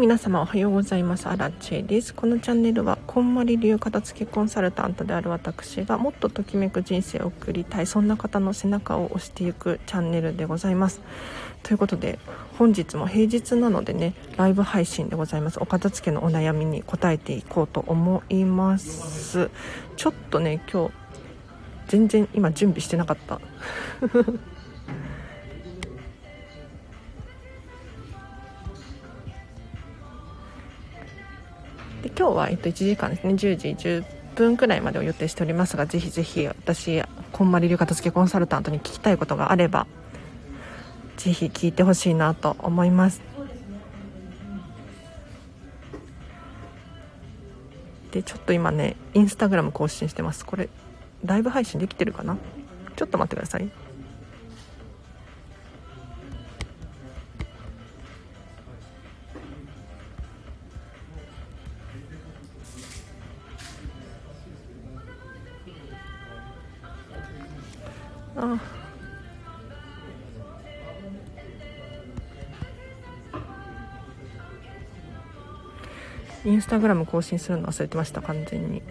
[0.00, 1.26] 皆様おはようございます。
[1.26, 2.14] アラチェです。
[2.14, 11.02] このチャンネルはこんまり流片付けコンサルタントである私がもっとときめく人生を送りたいそんな方の背中を押していくチャンネルでございます。
[11.62, 12.18] ということで
[12.56, 15.58] 本日も平日なのでねライブ配信でございます。
[15.60, 19.50] お片付けのお悩みに答えていこうと思います。
[19.96, 20.94] ちょっとね今日
[21.88, 23.38] 全然今準備してなかった。
[32.20, 33.32] 今日は、えっと、1時間ですね。
[33.32, 37.02] 10時10分くらいまでを予定しておりますがぜひぜひ私
[37.32, 39.86] こんまり流片付けコンサルタントに聞きたいことがあれば
[41.16, 43.22] ぜひ聞いてほしいなと思います。
[48.10, 50.44] でちょっと今ねインスタグラム更新してます。
[50.44, 50.68] これ
[51.24, 52.36] ライブ配信できてるかな？
[52.96, 53.70] ちょっと待ってください。
[68.42, 68.80] あ。
[76.42, 78.82] インスタグラム更新するの忘れてました完全に。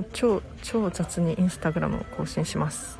[0.00, 2.98] もう超超雑にインスタグラムを更新します。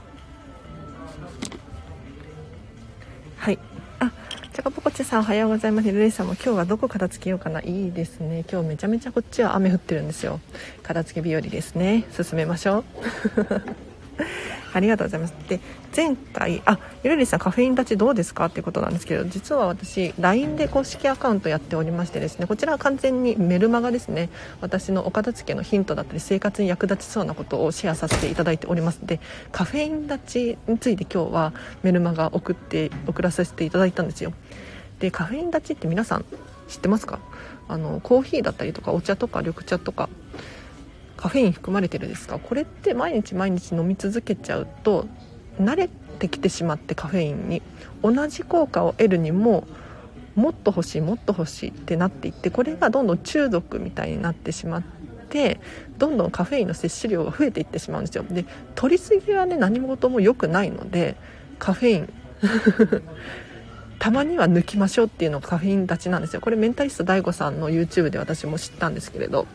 [3.39, 3.59] はい。
[4.01, 4.13] あ
[4.53, 5.91] ちゃかぽこちさんおはようございます。
[5.91, 7.63] ルイさんも今日はどこ片付けようかな。
[7.63, 8.45] いいですね。
[8.53, 10.41] 今日めちゃめちゃこっちは雨降ってるんですよ。
[10.83, 12.05] 片付け日和ですね。
[12.15, 12.85] 進めましょう。
[14.73, 15.35] ありがとうございます。
[15.49, 15.61] で
[15.95, 18.47] 前回あゆるりさんカフェイン立ちどうですか？
[18.47, 24.29] っていうことなんですけど実は私 LINE で公式アカウントやっておりましてですねこちらは完全にメルマガですね。
[24.61, 29.01] 私のお片付けのヒントだったり生活に役立ちそうなことをシェアさせていただいております。
[29.05, 29.21] で
[29.53, 34.33] カフェイン立ちについて今日はメルマガ送って送らさせていただいたんですよ。
[35.01, 36.25] でカフェイン立ちって皆さん
[36.69, 37.19] 知ってますか？
[37.69, 40.09] あのコーヒーだったりとかお茶とか緑茶とか
[41.21, 42.39] カフェイン含まれてるですか？
[42.39, 45.07] これって毎日毎日飲み続けちゃうと
[45.61, 45.89] 慣れ
[46.19, 47.63] てきてしまってカフェインに。
[48.03, 49.65] 同じ効果を得るにも
[50.35, 54.83] もっと欲しいもっと欲しいってなっていってこれがどんどん中毒みたいになってしまっ
[55.29, 55.61] て
[55.99, 58.25] どんどんカフェインの摂取量が増えていってしまうんですよ。
[58.31, 61.17] で取りすぎはね何事も良くないので
[61.59, 62.13] カフェイン
[63.99, 66.41] たまには抜きましょうっていうのがカフェイン立ちなんですよ。
[66.41, 69.47] これメンタリスト DAIGO さんの YouTube で私も知ったんですけれど。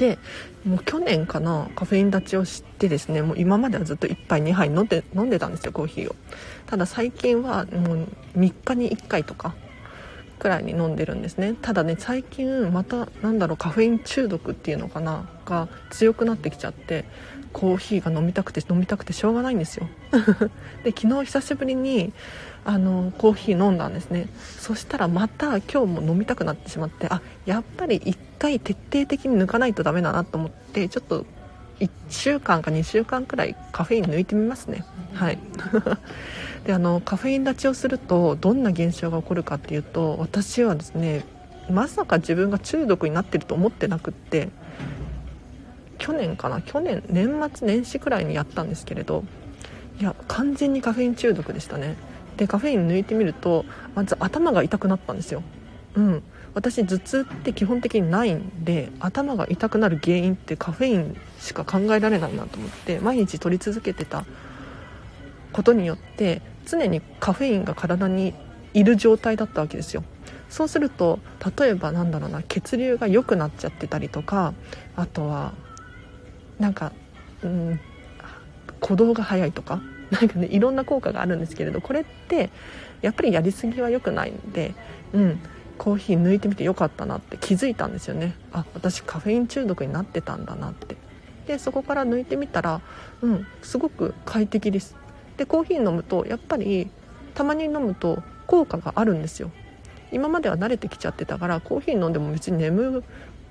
[0.00, 0.18] で
[0.64, 6.16] もう去年かなカフェイン立ちをしてですねもう今まではずっと1杯2杯飲んで飲んでたんですよコーヒーを。
[6.64, 9.54] ただ最近はもう3日に1回とか
[10.38, 11.54] くらいに飲んでるんですね。
[11.60, 17.04] ただね最近またなんだろうカフェイン中毒っていうのかなが強くなってきちゃって
[17.52, 19.88] コーヒーが飲みたくて飲みたくてしょうがないんですよ。
[20.84, 22.12] で昨日久しぶりに
[22.64, 24.28] あのコーヒー飲んだんですね。
[24.58, 31.26] そしたらまた今日も飲みたくなってしまってあやっぱり1回徹底的に抜かないとダメだなと思ってちょっと
[31.80, 34.84] 1週間か2週間くらいカフェイン抜いてみますね。
[35.14, 35.38] はい。
[36.64, 41.24] であのカフェイン立ちをするとどんな現象が起こるかっていうと私はですね
[41.70, 44.50] まさか自分が中毒になってると思ってなくって
[46.00, 46.60] 去年かな？
[46.62, 49.22] 去年年末年始くらいにやったんですけれど
[50.00, 51.94] いや完全にカフェイン中毒でしたね。
[52.36, 55.42] でカフェイン抜いてみるとまず頭が痛くなったんですよ。
[55.94, 56.22] うん。
[56.52, 64.24] 私頭痛って基本的にないんで頭が痛くなる原因ってカフェインしか考えられないなと思って毎日取り続けてた
[65.52, 68.34] ことによって常にカフェインが体に
[68.74, 70.02] いる状態だったわけですよ。
[70.48, 71.20] そうすると
[71.56, 74.52] 例えばなんだろうな血流が良くなっちゃってたりとか
[74.96, 75.52] あとは
[76.60, 76.92] なんか、
[77.42, 77.80] うん、
[78.80, 79.80] 鼓動が速いとか？
[80.10, 82.50] なんかねいろんな効果があるんですけれどこれって
[83.00, 84.74] やっぱりやりすぎは良くないんで、
[85.12, 85.40] うん、
[85.78, 88.34] コーヒー抜いてみてよかったなって気づいたんですよね。
[88.52, 90.96] あ私カフェイン中毒になってたんだなって。
[91.46, 92.80] でそこから抜いてみたら
[93.22, 94.96] うんすごく快適です。
[95.36, 96.90] でコーヒー飲むとやっぱり
[97.34, 99.50] たまに飲むと効果があるんですよ。
[100.12, 103.04] 今までは慣れてきちゃってたからコーヒー飲んでも別に眠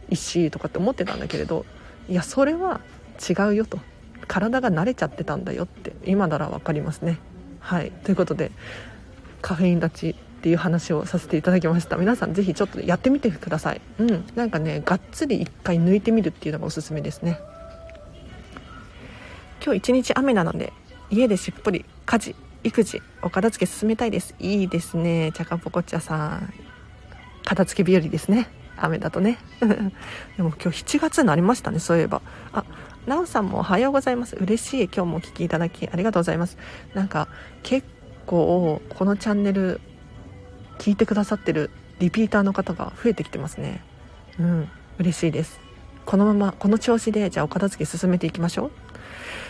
[0.09, 1.65] いしとかって思ってたんだけれど
[2.09, 2.81] いやそれは
[3.19, 3.80] 違うよと。
[4.27, 5.94] 体が慣れちゃってたんだよって。
[6.06, 7.19] 今なら分かりますね。
[7.60, 7.92] はい。
[7.92, 8.51] ということで
[9.42, 11.98] カフェイン立ちっていう話をさせていただきました。
[11.98, 13.81] 皆さん是非ちょっとやってみてください。
[14.00, 14.25] うん。
[14.36, 17.39] なんかねがっつり1回抜いてみるっていうのがおすすめですね。
[19.63, 20.71] 今日一日雨なので
[21.10, 24.36] 家でしっぽり家事育児お片付け進めたいです。
[24.39, 25.31] いいですね。
[25.33, 26.54] チャカポコチャさん。
[27.45, 28.50] 片付け日和ですね。
[28.77, 29.38] 雨だとね。
[30.38, 32.21] でも今日7月になりましたねそういえば。
[32.54, 32.63] あ
[33.09, 34.35] なおさんもおはようございます。
[34.35, 34.83] 嬉しい。
[34.83, 36.59] 今日もお聴きいただきありがとうございます。
[36.94, 37.27] なんか
[37.63, 37.88] 結
[38.27, 39.81] 構このチャンネル
[40.77, 43.83] 聞いてくださってるリピーターの方が増えてきてますね。
[44.39, 44.69] うん。
[45.00, 45.59] 嬉しいです。
[46.06, 48.71] このままこの調子でじゃあお片付け進めていきましょう。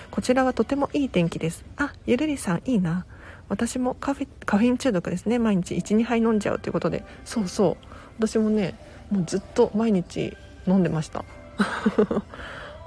[0.09, 1.65] こちらはとてもいい天気です。
[1.75, 3.05] あゆるりさんいいな。
[3.49, 5.37] 私もカフェカフェイン中毒ですね。
[5.37, 7.03] 毎日12杯飲んじゃうということで。
[7.25, 7.77] そうそう。
[8.19, 8.79] 私もね
[9.11, 11.25] もうずっと毎日飲んでました。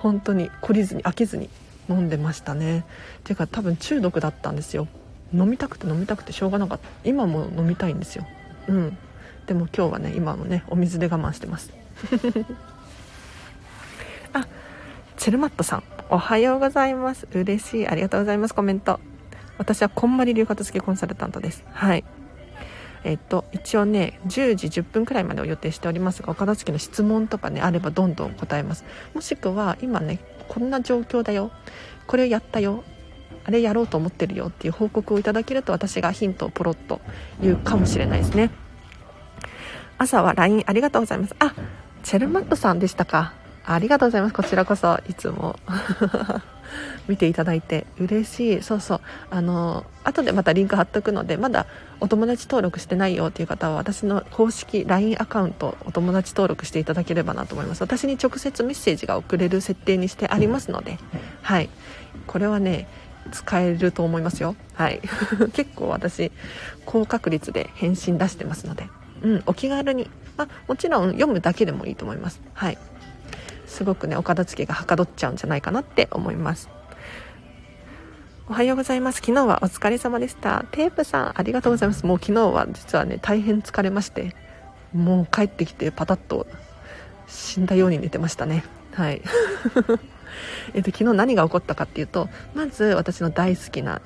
[0.03, 1.49] 本当に懲りずに飽きずに
[1.89, 2.85] 飲んでましたね。
[3.23, 4.89] ていうか多分中毒だったんですよ。
[5.33, 6.89] 飲みたくて飲みたくてしょうがなかった。
[7.05, 8.27] 今も飲みたいんですよ。
[8.67, 8.99] うん。
[9.47, 11.73] でも今日はね今もねお水で我慢してます。
[14.35, 14.45] あ
[15.17, 15.85] チェルマットさん。
[16.11, 17.29] おはようございます。
[17.33, 17.89] 嬉しい。
[17.89, 18.55] ありがとうございます。
[18.57, 18.99] コメント。
[19.57, 21.63] 私はこんまり流片付けコンサルタントです。
[21.71, 22.05] はい。
[23.05, 28.85] えっと、一応ね10時10分くらいまでを予定しておりますがお片付けの質問とかねあればどんどん答えます。
[29.15, 31.51] もしくは今ねこんな状況だよ。
[32.07, 32.85] これをやったよ。
[33.45, 34.49] あれやろうと思ってるよ。
[34.49, 37.01] っていう報告をいただけると私がヒントをポロッと
[37.41, 38.51] 言うかもしれないですね。
[39.99, 41.35] 朝は LINE ありがとうございます。
[41.39, 41.55] あ
[42.03, 43.35] チェルマットさんでしたか。
[43.65, 44.35] ありがとうございます。
[44.35, 45.57] こちらこそいつも。
[47.09, 48.63] 見ていただいて嬉しい。
[48.63, 49.01] そうそう。
[49.31, 51.67] あの後でまたリンク貼っとくのでまだ
[52.01, 57.83] お友達登録してないよっていう方は私の公式 LINE アカウントお友達登録していただければなと思います。
[57.83, 60.99] 私に直接メッセージが送れる設定にしてありますので
[61.43, 61.69] はい。
[62.27, 62.87] これはね
[63.31, 64.57] 使えると思いますよ。
[64.75, 65.01] はい。
[65.55, 66.33] 結構私
[66.85, 68.89] 高確率で返信出してますので。
[69.23, 70.11] うんお気軽に。
[70.39, 72.41] あもちろん読むだけでもいいと思います。
[72.55, 72.79] はい。
[73.67, 76.69] すごくねお片付けがはかどっちゃうんじゃないかなって思います。
[78.49, 79.21] おはようございます。
[79.21, 80.65] 昨日はお疲れ様でした。
[80.73, 82.05] テープさんありがとうございます。
[82.05, 84.35] もう昨日は実はね大変疲れまして
[84.93, 86.49] もう帰ってきてパタッと
[87.29, 88.65] 死んだように寝てましたね。
[88.95, 89.23] はい。
[90.75, 94.01] えっと、昨日何が起こったかっていうとまず私の大好きな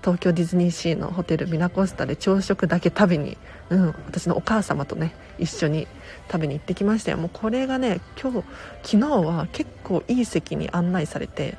[0.00, 3.38] 東京ディズニーシーのホテルミナコスタで朝食だけ食べに、
[3.70, 5.86] うん、私のお母様とね一緒に
[6.26, 7.16] 食べに行ってきましたよ。
[7.16, 8.44] もうこれがね今日
[8.82, 11.56] 昨日は結構いい席に案内されて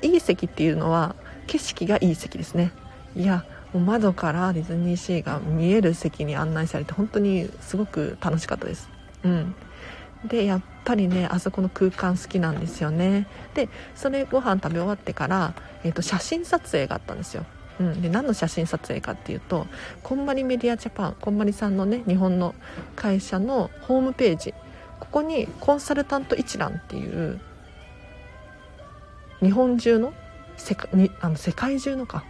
[0.00, 2.72] いい席っていうのは景色がいい席ですね。
[3.14, 8.88] いやもう窓からディズニーシーが見える席に案内されて本当にすごく楽しかったです。
[9.24, 9.54] うん。
[10.24, 13.26] でやっぱりねあそこの空間好きなんですよね。
[13.54, 15.54] でそれご飯食べ終わってから、
[15.84, 17.44] えーと、写真撮影があったんですよ。
[17.78, 19.66] うん、で何の写真撮影かっていうと
[20.02, 22.54] こんまりメディアジャパンこんまりさんのね日本の
[22.94, 24.54] 会社のホームページ
[24.98, 27.38] ここにコンサルタント一覧っていう
[29.40, 30.14] 日本中の
[30.56, 32.24] 世界あの世界中のか、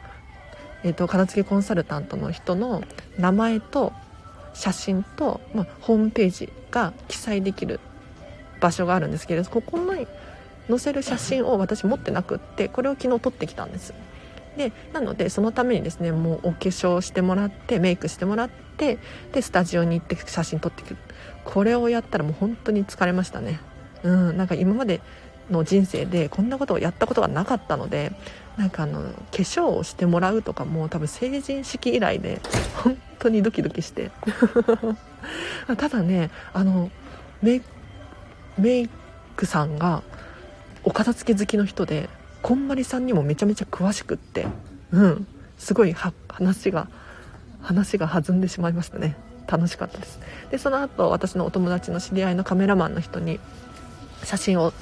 [0.82, 2.82] えーと、片付けコンサルタントの人の
[3.18, 3.92] 名前と
[4.54, 7.80] 写真と、まあ、ホームページが記載できる
[8.60, 10.06] 場所があるんですけれどここに
[10.68, 13.94] 載せる写真を私持ってなくってこれを昨日撮ってきたんです。
[14.56, 18.98] でなのでそのためにですねもうお化粧してもらってメイクしてもらって
[19.32, 20.96] でスタジオに行って写真撮ってくる。
[21.44, 23.60] これをやったらもう本当に疲れましたね。
[24.02, 25.00] うんなんか今まで
[25.50, 28.12] の人生でこんなことをやったことがなかったので
[28.56, 32.40] なんかあの化粧をしてもらうとかも多分成人式以来で
[32.82, 34.10] 本当にドキドキして。
[35.76, 36.90] ただねあの
[37.42, 37.60] メ
[38.56, 38.88] メイ
[39.36, 40.02] クさんが
[40.84, 42.08] お片付け好きの人で
[42.42, 44.46] こんまりさんにもめちゃめちゃ詳しくって
[44.92, 45.26] うん
[45.58, 46.88] すごい話が
[47.60, 49.16] 話が弾んでしまいましたね。
[49.48, 50.20] 楽しかったです。
[50.50, 53.40] でその後私のお友達の知り合いのカメラマンの人に
[54.26, 54.72] 写真を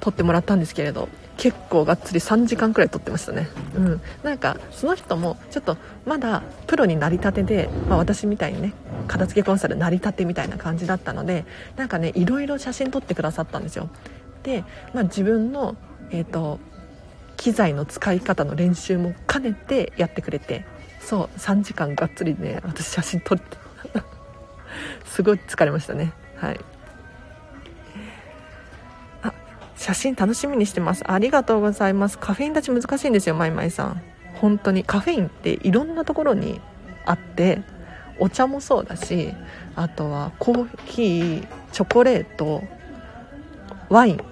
[0.00, 3.48] 撮ってもらったんですけれど結構がっつり3時間くらい撮ってましたね。
[3.76, 4.00] うん。
[4.22, 5.76] なんかその人もちょっと
[6.06, 8.72] まだプロになりたてで、まあ、私みたいにね
[9.06, 11.44] 片付けコンサルなりたてみたいな感じだったので
[11.76, 13.90] なんかねいろいろ写真撮ってくださったんですよ。
[14.44, 15.76] で、まあ、自分の
[16.10, 16.58] えっ、ー、と
[17.36, 20.64] 機材の使い方の練習も兼ねてやってくれて
[21.00, 23.58] そう3時間がっつりね私写真撮って
[25.04, 26.12] すごい疲れましたね。
[26.36, 26.60] はい。
[29.76, 31.04] 写真楽しみにしてます。
[31.06, 32.18] ありがとうございます。
[32.18, 34.02] カフェイン立ち難しいんですよまいまいさん。
[34.34, 34.84] 本当に。
[34.84, 36.60] カフェインっていろんなところに
[37.04, 37.62] あって
[38.18, 39.32] お茶もそうだし
[39.76, 42.62] あとはコーヒーチョコレート
[43.88, 44.24] ワイン。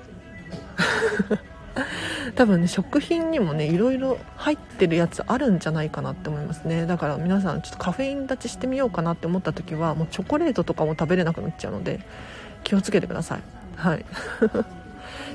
[2.35, 6.87] 多分ね食品にもねいろいろ入ってるやつあるんじゃないかなって思いますね。
[6.87, 12.01] だから皆さんちょっとカフェイン立ちしてみようかなって思った時はもうチョコレートとかも食べれなくなっちゃうので
[12.65, 13.41] 気をつけてください。
[13.77, 14.05] はい。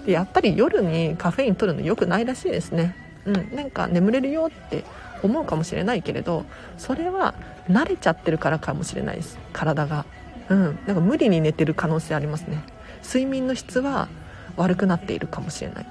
[0.10, 2.96] でやっぱり夜にカフェイン取るの良くないらしいですね。
[3.26, 4.84] うんなんか眠れるよって
[5.22, 6.46] 思うかもしれないけれど
[6.80, 7.36] それは
[7.70, 9.38] 慣れちゃってるからかもしれないです。
[9.54, 10.08] 体が。
[10.50, 12.64] うんなんか無理に寝てる可能性ありますね。
[13.04, 14.08] 睡眠の質は
[14.58, 15.86] 悪くなっているかもしれない。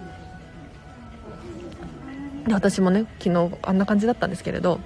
[2.48, 4.80] で私もね昨日あんな感じだったんですけれど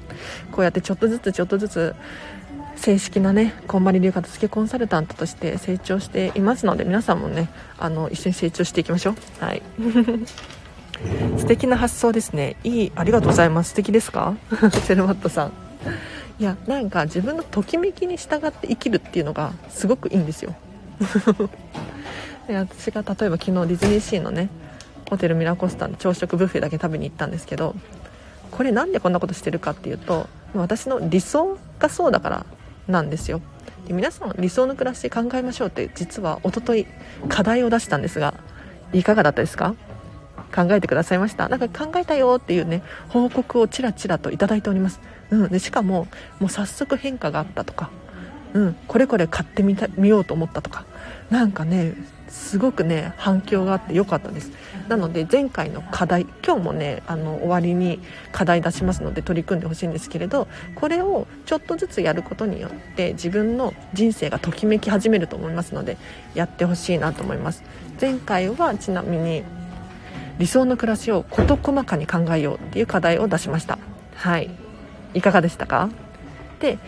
[0.51, 1.95] こうやってちょっとずつちょっとずつ
[2.83, 7.49] 正式なねこんまり流片付けコンサルタントとして成長していますので皆さんもね
[7.79, 9.15] あの一緒に成長していきましょう。
[9.45, 9.63] はい。
[11.39, 12.57] 素敵な発想ですね。
[12.65, 13.71] いいありがとうございます。
[13.71, 14.35] 素敵ですか？
[14.83, 15.53] セルマットさん。
[16.41, 20.53] いやなんか自分のときめきに従って生きるっていうのがすごくいいんですよ。
[22.49, 24.49] で私が例えば昨日ディズニーシーのね
[25.09, 27.77] ホテルミラコスタの朝食ブッフェだけ食べに行ったんですけど
[28.51, 32.47] これなんでこんなことしてるかっていうと私の理想がそうだから
[32.89, 33.41] なんですよ。
[33.87, 36.87] で皆さん理想の暮らし考えましょうって実はおととい
[37.29, 38.35] 課題を出したんですが
[38.93, 39.75] いかがだったですか？
[40.55, 41.49] 考えてくださいました？
[41.49, 46.07] なんか考えたよっていうね報告をちらちらと頂いております、うん、でしかも
[46.39, 47.91] もう早速変化があったとか、
[48.53, 50.85] うん、これこれ買ってみた見ようと思ったとか
[51.31, 51.95] なんかね
[52.33, 54.51] すごくね反響があって良かったです。
[54.89, 58.01] なので前回の課題今日もねあの終わりに
[58.33, 65.99] 課題出しますので取り組んでほしいんですけれどこれをちょっとずつやることによって自分の人生がときめき始めると思いますので
[66.35, 67.63] やってほしいなと思います。
[68.01, 69.45] 前回はちなみに
[70.39, 73.79] 理想の暮らしを事細かに考えようっていう課題を出しました。
[74.17, 74.51] はい。
[75.15, 75.91] いかがでしたか？
[76.59, 76.79] で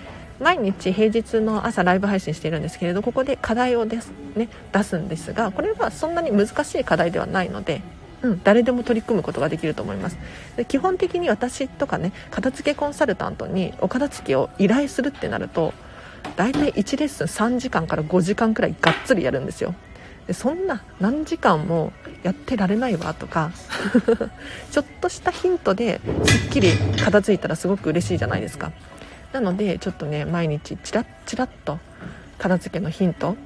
[0.40, 7.82] 毎日平日の朝ライブ配信しているんですけれどここで課題をです、ね、出すんですがこれはそんなに難しい課題ではないので、
[8.22, 10.18] うん、誰でも取り組むことができると思います。
[10.56, 15.72] で基本的に私とかね片付けコンサルタントにお片付けを依頼するってなると
[16.36, 19.74] 大体1レッスン3時間から5時間くらいがっつりやるんですよ。
[20.26, 23.50] でそんな何時間もやってられないわとか
[24.72, 26.72] ちょっとしたヒントですっきり
[27.04, 28.72] 片付いたらすごく嬉しいじゃないですか。
[29.34, 31.80] なのでちょっとね毎日チラッチラッと
[32.38, 33.36] 片付けのヒント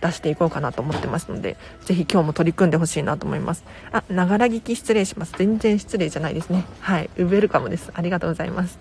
[0.00, 3.64] 出していこうかなと思ってますので是非今日も取り組んでほしいなと思います。
[3.90, 5.34] あながら聞き失礼します。
[5.36, 6.64] 全然失礼じゃないですね。
[6.80, 7.10] はい。
[7.16, 7.90] ウェルカムです。
[7.92, 8.78] ありがとうございます。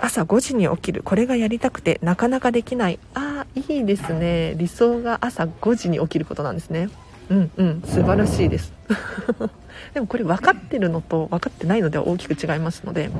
[0.00, 1.02] 朝5時に起きる。
[1.04, 2.98] これがやりたくてなかなかできない。
[3.14, 4.54] ああいいですね。
[4.56, 6.88] 理想が朝5時に起きることなんですね。
[7.30, 7.82] うんうん。
[7.82, 8.72] 素晴らしいです。
[9.94, 13.10] でもこれ分かってるのと分かってないのでは大きく違いますので。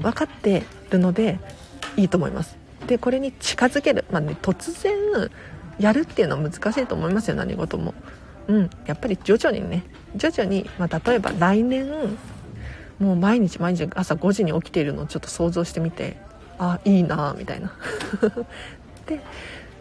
[0.00, 1.38] 分かってるので
[1.96, 2.56] いいと思います。
[2.86, 5.30] でこれに近づける、まあね、突然
[5.78, 7.94] やるっていうのは難しいと思いますよ何事も。
[8.48, 8.70] うん。
[8.86, 9.84] やっぱり徐々にね。
[10.16, 11.86] 徐々に、まあ、例えば来年
[12.98, 16.16] もう毎日毎日朝5時に起きているのをちょっと想像してみて
[16.58, 17.72] あいいなみたいな。
[19.06, 19.20] で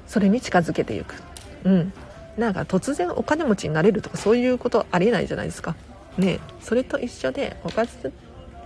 [0.07, 1.15] それに近づけていく。
[1.63, 1.93] うん。
[2.37, 5.75] なんか突然お金持ちになれるとかそういうことありえないじゃないですか。
[6.17, 6.39] ね。
[6.61, 8.11] それと一緒でおかず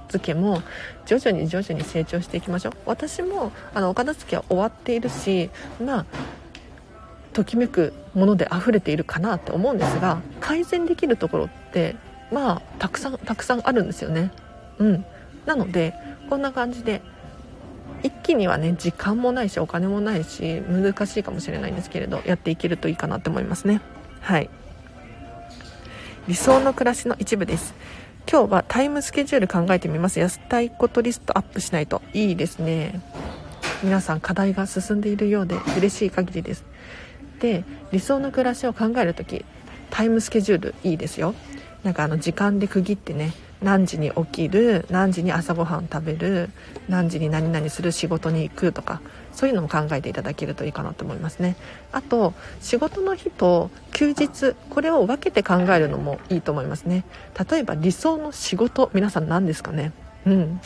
[0.10, 0.62] 付けも
[1.06, 2.74] 徐々に徐々に成長していきましょう。
[2.86, 5.50] 私もあのお片付けは終わっているし
[5.84, 6.06] まあ
[7.34, 11.96] ときめくもので溢れているかなって思うんですが改善できるところって
[12.32, 14.32] まあたくさんたくさんあるんですよね。
[14.80, 15.06] うん。
[15.46, 15.94] なので
[16.30, 17.02] こんな感じで
[18.04, 23.82] 一気にはね時間もないしお金もないし難しいかもしれないんですけれどやっていけるといいかなって思いますね。
[24.22, 24.50] はい。
[26.28, 27.76] 理想の暮らしの一部です。
[28.28, 30.20] 今日はタイムスケジュール考えてみます。
[30.20, 33.02] 安たいことリストアップしないといいですね。
[33.84, 36.66] 皆さん課題が進んでいるようで嬉しい限りです。
[37.40, 39.46] で理想の暮らしを考える時
[39.92, 41.36] タイムスケジュールいいですよ。
[41.84, 46.50] なんかあの時間で区切ってね何時に起きる何時に朝ごはん食べる
[46.90, 49.02] 何時に何々する仕事に行くとか
[49.36, 51.56] そういうのも考えていただけるといいかなと思いますね。
[51.92, 57.06] あと仕事の日と休日これを分けて考えるのもいいと思いますね。
[57.50, 59.92] 例えば理想の仕事皆さん何ですかね？
[60.26, 60.62] うん。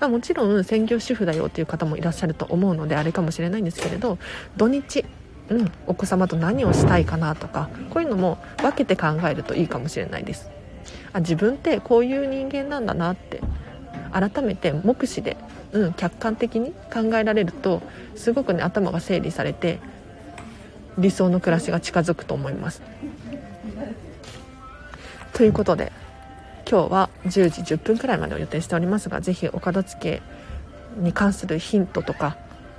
[0.00, 4.18] ま、もちろん専業主婦だよっていう方もいらっしゃると思うのであれかもしれないんですけれど
[4.56, 5.04] 土日
[5.50, 10.48] うん、お子様と何をしたいかなとかこういうのも分けて考えるといいかもしれないです。
[11.12, 13.42] あ自分ってこういう人間なんだなって
[14.10, 15.36] 改めて目視で、
[15.74, 17.82] うん、客観的に考えられると
[18.14, 19.80] すごくね頭が整理されて
[20.96, 22.80] 理想の暮らしが近づくと思います。
[25.32, 25.92] ということで
[26.70, 30.22] 今日は10時10分くらいまでを予定しておりますが是非お片付け
[30.96, 32.36] に関するヒントとか、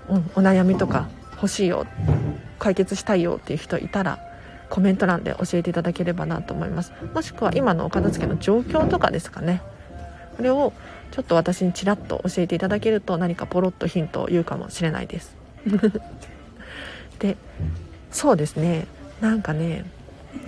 [0.10, 1.86] うん、お悩みとか欲しいよ
[2.58, 4.20] 解決したいよっていう人いたら
[4.70, 9.62] コメント欄で教えていただければなと思いますもしくは今のお片付けの状況とかですかね
[10.38, 10.74] これを
[11.16, 15.34] ちょっと私にちらっと教えていただけると何かポロッとヒントを言うかもしれないです。
[17.20, 17.38] で
[18.12, 18.86] そうですね。
[19.22, 19.86] なんかね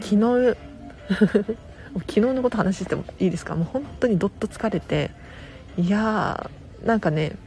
[0.01, 0.57] 昨日
[1.95, 3.55] 昨日のこと話してもいいですか？
[3.55, 5.11] もう本当にどっと疲れて
[5.77, 7.37] いやーなんかね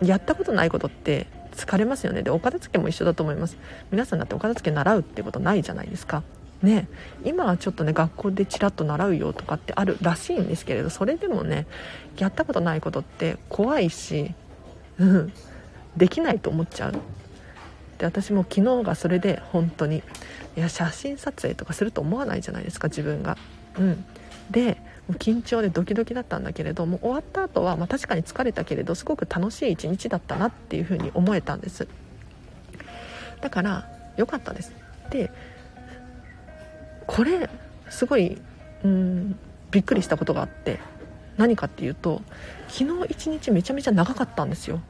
[0.00, 1.26] やったことないことって
[1.56, 2.22] 疲れますよね。
[2.22, 3.56] でお片付けも一緒だと思います。
[3.90, 6.22] 皆さんだってお片付け習うってことないじゃないですか。
[6.62, 6.86] ね
[7.24, 11.66] 今はちょっとね学校でちらっと習うよとかってあるらしいんですけれどそれでもね
[12.18, 14.34] やったことないことって怖いし
[14.98, 15.32] うん
[15.96, 16.92] できないと思っちゃう。
[17.98, 20.02] で私も昨日がそれで本当に
[20.56, 23.36] いや写真撮影とかすると思わないじゃないですか自分が。
[23.78, 24.04] うん。
[24.50, 24.76] で
[25.08, 31.88] も緊張でドキドキだったんだけれども終わった後はまあ確かに疲れたけれどすごく楽しい一日だったなっていうふうに思えたんです。
[33.40, 34.72] だから良かったです。
[35.10, 35.30] で
[37.06, 37.50] これ
[37.90, 38.38] すごい
[38.84, 39.38] うん
[39.70, 40.80] びっくりしたことがあって。
[41.36, 42.22] 何かっていうと
[42.68, 44.80] 昨日一日めちゃめちゃ長かったんですよ。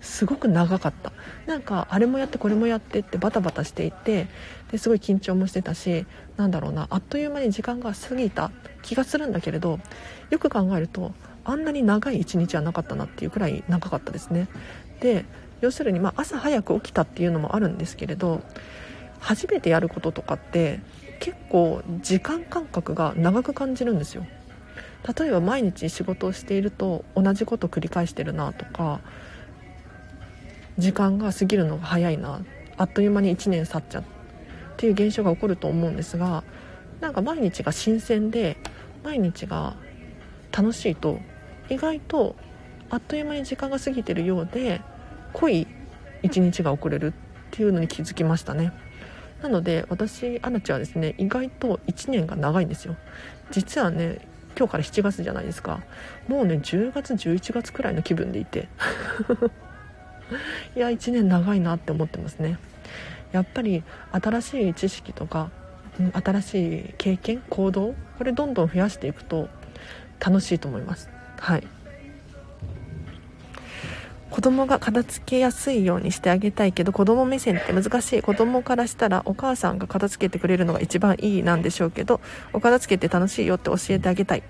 [0.00, 1.12] すごく長かった。
[1.46, 4.28] なんかあれもやってこれもやってってバタバタしていて
[4.70, 6.04] ですごい緊張もしてたし
[6.36, 8.50] なんだろうなあっという間に時間が過ぎた。
[8.84, 9.80] 気がするんだけれど
[10.30, 14.48] よく考えるとあんなに長い一日はなかったなっていうくらい長かったですね。
[15.00, 15.24] で
[15.60, 18.42] 要するにま朝早く起きたっていうのもあるんですけれど
[19.18, 20.80] 初めてやることとかって
[21.20, 24.26] 結構時間感覚が長く感じるんですよ。
[25.06, 29.00] 例えば毎日仕事をしていると同じこと繰り返してるなとか
[30.78, 32.44] 時間が過ぎるのが早いな
[32.76, 34.04] あっという間に1年経っちゃうっ
[34.76, 36.42] ていう現象が起こると思うんですが
[37.00, 38.56] なんか毎日が新鮮で
[39.02, 39.76] 毎日が
[40.50, 41.20] 楽しいと
[41.68, 42.34] 意外と
[42.90, 44.80] あっという間に時間が過ぎてるようで
[45.32, 45.66] 濃い
[46.22, 47.12] 一日が遅れるっ
[47.50, 48.72] ていうのに気づきましたね。
[49.42, 52.96] なので私アナチはですね意外と1年が長いんですよ。
[53.50, 55.80] 実はね今日から7月じゃないですか。
[56.28, 58.68] もうね10月11月くらいの気分でいて。
[60.74, 62.58] いや1年長いなって思ってますね。
[63.32, 65.50] やっぱり新しい知識とか
[66.12, 69.48] 新しい経験行動これどんどん増やしていくと
[70.20, 71.08] 楽しいと思います。
[71.38, 71.66] はい。
[74.44, 78.22] 供が片付けやすいようにしてあげたいけど子供目線って難しい。
[78.22, 82.20] 子供からしたらお母さんが片付けてくれるのが一番いいなんでしょうけど
[82.52, 84.42] お片付けって楽しいよって教えてあげたい。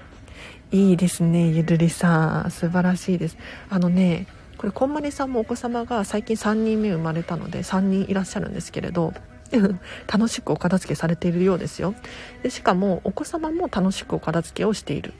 [0.72, 2.50] いいですねゆるりさん。
[2.50, 3.38] 素晴らしいです。
[3.70, 4.26] あのね
[4.58, 9.12] これこんまりさんもお子様が最近3人目生まれたので3人いらっしゃるんですけれど
[10.12, 11.94] 楽しくお片付けされているようですよ。
[12.42, 15.14] でしかもお子様も楽しくお片付けをしている。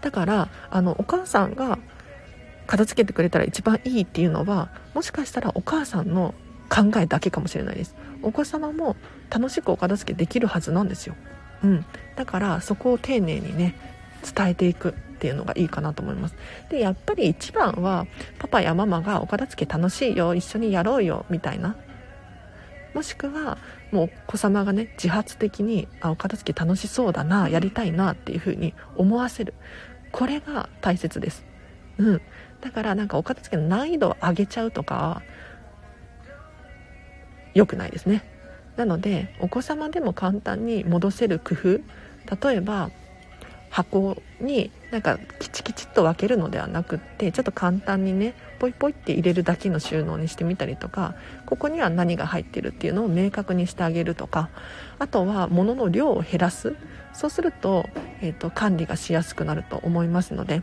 [0.00, 1.78] だからあのお母さんが
[2.66, 6.34] 片付けてくれたら一番いいっていうのはもしかしたらお母さんの
[6.68, 7.94] 考えだけかもしれないです。
[8.22, 8.96] お子様も
[9.30, 11.14] 楽しくお片付けできるはずなんですよ、
[11.62, 11.84] うん、
[12.16, 13.78] だからそこを丁寧にね
[14.34, 16.34] 伝えていくっていうのがいいかなと思います。
[16.68, 18.06] でやっぱり一番は
[18.38, 21.76] パパやママがお片付け楽しいよ一緒にやろうよみたいな。
[22.94, 23.58] もしくは
[23.92, 29.54] もうお子様がね自発的にあお片付け楽しそうだなやりたいなっていう風に思わせる。
[30.12, 31.44] これが大切です。
[31.98, 32.22] うん。
[32.66, 35.22] だからなんかお片付けの難易度を上げちゃうとか
[37.54, 38.24] 良くないですね。
[38.74, 42.90] なのでお子様でも簡単に戻せる工夫例えば
[43.70, 51.14] 箱になんかキチキチっと分けるのではなくってちょっと簡単にねポイポイって入れるだけの収納にしてみたりとか
[51.46, 54.50] ここには何が入ってるっていうのを明確にしてあげるとか
[54.98, 56.74] あとは物の量を減らす。
[57.12, 57.86] そうすると,、
[58.20, 60.60] えーと、管理がしやすくなると思いますので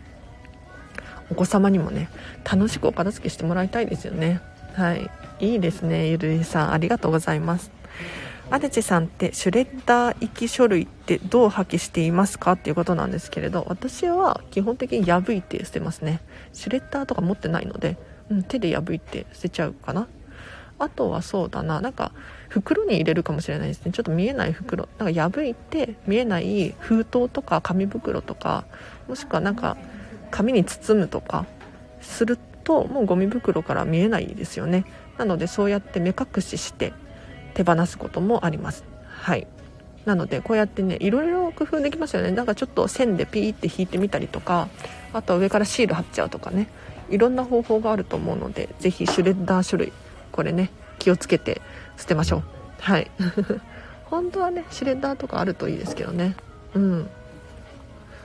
[1.30, 2.10] お子様にもね
[2.44, 4.42] 楽しくお片付けしてもらいたいですよね。
[4.74, 5.10] はい。
[5.40, 6.72] いいですねゆるいさん。
[6.74, 7.72] ありがとうございます。
[8.52, 12.52] アデチさんってシュレッダー行き書類ってどう破棄していますか？
[12.52, 16.22] っていうことなんですけれど私は基本的に破いて捨てますね。
[16.52, 17.98] シュレッダーとか持ってないので、
[18.30, 20.08] うん、手で破いて捨てちゃうかな。
[20.80, 21.82] あとはそうだな。
[21.82, 22.12] なんか
[22.50, 23.92] 袋に入れるかもしれないですね。
[23.92, 24.90] ちょっと見えない袋。
[24.98, 28.66] なんか破いて見えない封筒とか紙袋とか
[29.08, 29.78] もしくはなんか
[30.34, 31.46] 紙に包むとか
[32.02, 34.84] するともうゴミ袋から見えないですよね。
[35.20, 36.92] なのでそうやって目隠しして
[37.54, 38.84] 手放すこともあります。
[39.06, 39.46] はい。
[40.06, 42.32] なのでこうやってねいろいろ工夫できますよね。
[42.32, 44.70] なんかちょっと線でピーって引いてみたりとか
[45.14, 46.68] あとは上からシール貼っちゃうとかね。
[47.10, 49.94] いろんな方法があると思うので是非シュレッダー種類
[50.32, 51.62] これね気をつけて
[51.98, 52.44] 捨てましょう。
[52.80, 53.12] はい。
[54.10, 56.36] 本当はねシュレッダーとかあるといいですけどね。
[56.74, 57.10] うん。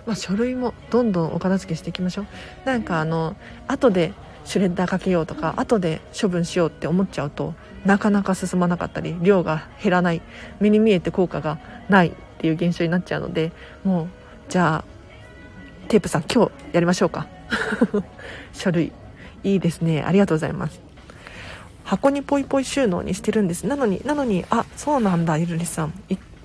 [0.09, 2.27] まあ、書類もどんどんお片付けしていきましょう。
[2.64, 4.14] なんかあの後で
[4.47, 7.53] シュレッダーかけようとか後で処分しようって思っちゃうと
[7.85, 10.23] なかなか進まなかったり量が減らない
[10.61, 11.59] 目に見えて効果が
[11.90, 13.53] ないっていう現象になっちゃうので
[13.85, 14.09] もう
[14.49, 14.85] じゃあ
[15.88, 17.27] テープさん今日やりましょうか。
[18.55, 18.92] 書類。
[19.44, 20.03] いいですね。
[20.03, 20.81] ありがとうございます。
[21.85, 23.66] 箱にポイポイ収納にしてるんです。
[23.66, 25.92] なのになのにあそうなんだゆるりさん。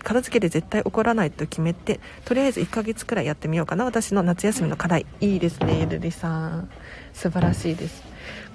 [0.04, 3.86] 片付けで絶対起こらないと決めてとりあえず1ヶ月くらいやってみようかな。
[3.86, 5.06] 私の夏休みの課題。
[5.22, 5.80] いいですね。
[5.80, 6.70] ゆるりさん
[7.14, 8.04] 素晴らしいです。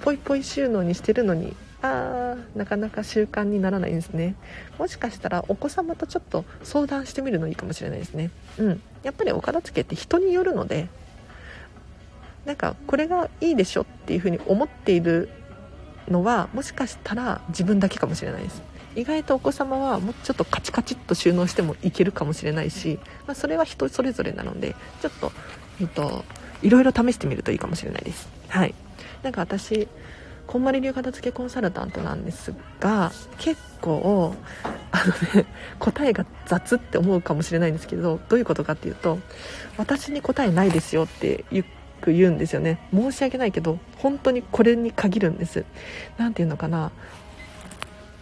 [0.01, 4.35] ポイポイ収納にしてるのにあーなかなか習慣にならないんですね。
[4.77, 8.31] もしかしたらお子様とちょっと相談してみるのいいかもしれないですね。
[8.57, 8.81] うん。
[9.03, 10.87] やっぱりお片付けって人によるので
[12.45, 15.29] なんかこれがいいでしょっていうふうに思っている
[16.09, 18.61] のはもしかしたら自分だけかもしれないです。
[18.99, 25.31] 意外とお子様はもうちょっとカチカチっと収納してもいけるかもしれないし、まあ、それは人それぞれなのでちょっと,、
[25.81, 26.25] えっと
[26.61, 28.27] いろいろ試してみるといいかもしれないです。
[28.49, 28.75] はい。
[29.23, 29.87] なんか私
[30.45, 34.35] こんまり流片付けコンサルタントなんですが結構
[34.91, 35.45] あのね
[35.77, 39.19] 答えが雑って思うかもしれないんですけどどういうことかっていうと
[39.77, 41.63] 私に答えないですよってよ
[42.01, 42.79] く言うんですよね。
[42.93, 45.65] 申し訳ないけど本当にこれに限るんです。
[46.17, 46.91] 何て言うのかな。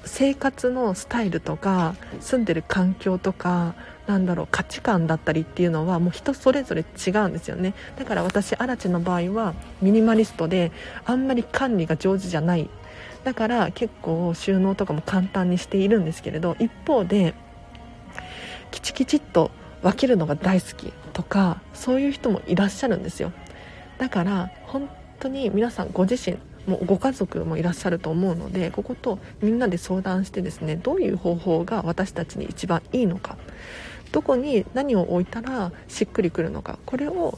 [0.08, 3.76] 生活のスタイルとか住んでる環境とか
[4.08, 7.74] なんだろう価値観だったりっていうのはもう人それぞれ違うんですよね。
[7.98, 10.72] だから私アラチの場合はミニマリストで
[11.06, 12.70] あんまり管理が上手じゃない。
[13.24, 17.34] だから結構収納とかも簡単にしているんですけれど一方で
[18.72, 23.34] きちきちっと分けるのが大好きとかそういう人もいらっしゃるんですよ。
[23.98, 24.90] だから本
[25.20, 33.38] 当に皆さんご自身もうご家族もいらっしゃると思うのでこことみんなで相談してですねどういう方法が私たちに一番いいのか。
[34.12, 36.80] どこに何を置いたらしっくりくるのか。
[36.86, 37.38] これを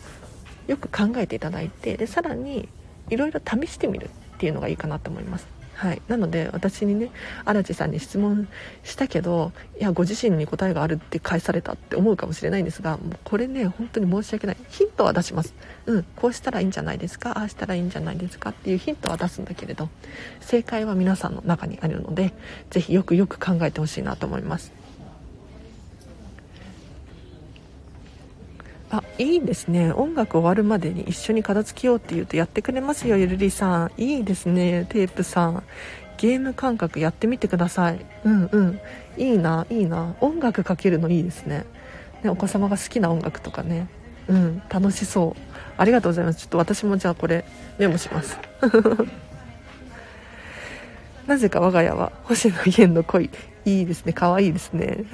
[0.67, 2.69] よく考えていただいてでさらに
[3.09, 5.58] いろいろ試してみるっていうのがいいかなと思います。
[5.79, 7.09] はい、なので私にね
[7.45, 8.49] 荒地さんに質問
[8.83, 14.57] したけどいやご自身に答えがあるって返されたって思うかもしれないんですがもうこれね本当に申し訳ない。
[14.67, 15.53] ヒントは出します。
[15.85, 19.87] うんこうしたらいいんじゃないですかああしたらいいんじゃないですかっていうヒントは出すんだけれど
[20.41, 22.33] 正解は皆さんの中にあるので
[22.71, 24.78] 是非よくよく考えてほしいなと思います。
[28.91, 29.93] あいいですね。
[29.93, 33.91] 音楽終わるまでに一緒に片付けようって言うとやってくれますよゆるりさん。
[33.97, 35.63] いいですねテープさん。
[36.17, 38.03] ゲーム感覚やってみてください。
[38.23, 38.79] うんうん。
[39.17, 40.15] いいないいな。
[40.21, 41.65] 音楽かけるのいいですね。
[42.23, 43.87] ねお子様が好きな音楽とかね。
[44.27, 45.41] うん楽しそう。
[45.77, 46.39] ありがとうございます。
[46.39, 47.45] ちょっと私もじゃあこれ
[47.77, 48.39] メモします。
[51.27, 53.29] なぜか我が家は星野源の恋
[53.65, 54.13] いいですね。
[54.13, 55.05] 可愛いですね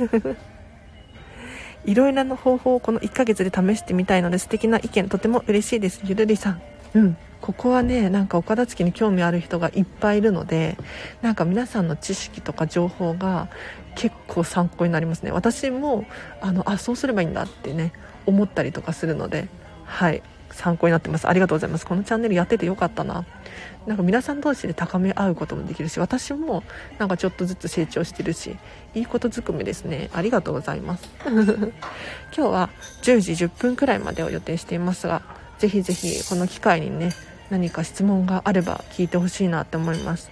[1.85, 6.01] いろいろな方法をこの1ヶ月で試してみたいので素敵な意見とても嬉しいです。
[6.03, 6.61] ゆるりさん。
[6.93, 7.17] うん。
[7.41, 10.77] ここはねなんかお片付けに興味ある人がいっぱいいるので
[11.21, 13.49] なんか皆さんの知識とか情報が
[13.93, 15.31] 結構参考になりますね。
[15.31, 16.05] 私も
[16.41, 17.93] あのあそうすればいいんだってね
[18.25, 19.47] 思ったりとかするので
[19.83, 20.23] はい
[20.55, 21.27] 参考になってます。
[21.27, 21.85] ありがとうございます。
[21.85, 23.25] このチャンネルやっててよかったな。
[23.85, 26.63] なんか皆さん同士で高め合うこともできるし私も
[26.97, 28.57] なんかちょっとずつ成長してるし
[28.95, 30.09] いいことずくめですね。
[30.13, 31.07] ありがとうございます。
[31.25, 31.37] 今
[32.31, 32.69] 日は
[33.03, 35.21] 10時10分くらいまでを予定していますが
[35.59, 37.11] ぜひぜひこの機会にね
[37.49, 40.31] 何か質問があれば聞いてほしいなって思います。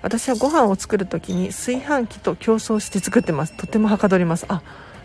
[0.00, 3.56] 私はご飯を作る時に炊飯器と競争して作ってます。
[3.56, 4.46] とてもはかどります。
[4.48, 4.62] あ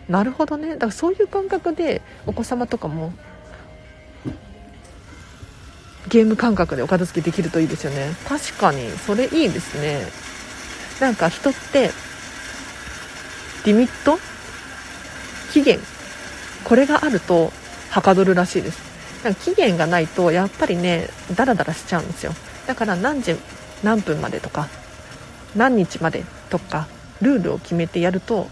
[0.08, 0.74] なるほどね。
[0.74, 3.14] だからそういう感覚でお子様とかも
[6.10, 8.14] ゲーム感覚でお片付けできるといいですよね。
[8.28, 10.06] 確かにそれいいですね。
[11.00, 11.92] なんか人って
[13.66, 14.20] リミット？
[15.52, 15.80] 期限？
[16.66, 17.52] これがあると
[17.90, 19.24] はかどるらしいです。
[19.24, 22.34] なんか期限がないとやっぱりねダラダラしちゃうんですよ。
[22.68, 23.38] だから何時
[23.84, 24.68] 何分までとか
[25.56, 26.88] 何日までとか
[27.22, 28.48] ルールを決めてやると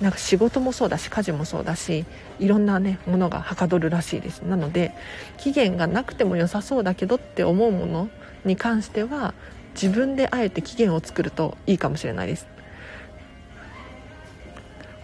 [0.00, 2.06] なんか仕事もそうだし家事もそうだし
[2.38, 4.40] いろんなねものがはかどるらしいです。
[4.40, 4.92] なので
[5.36, 8.08] 期限がなくても良さそうだけどって思うもの
[8.44, 9.34] に関しては
[9.74, 12.46] 自分であえて期限を作るといいかもしれないです。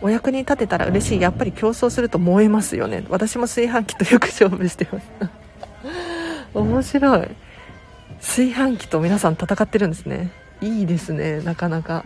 [0.00, 1.20] お役に立てたら嬉しい。
[1.20, 3.04] やっぱり競争すると燃えますよね。
[3.08, 5.06] 私も炊飯器とよく勝負してます。
[6.54, 7.28] 面白い。
[8.20, 10.30] 炊飯器と皆さん戦ってるんですね。
[10.60, 11.40] いいですね。
[11.40, 12.04] なかなか。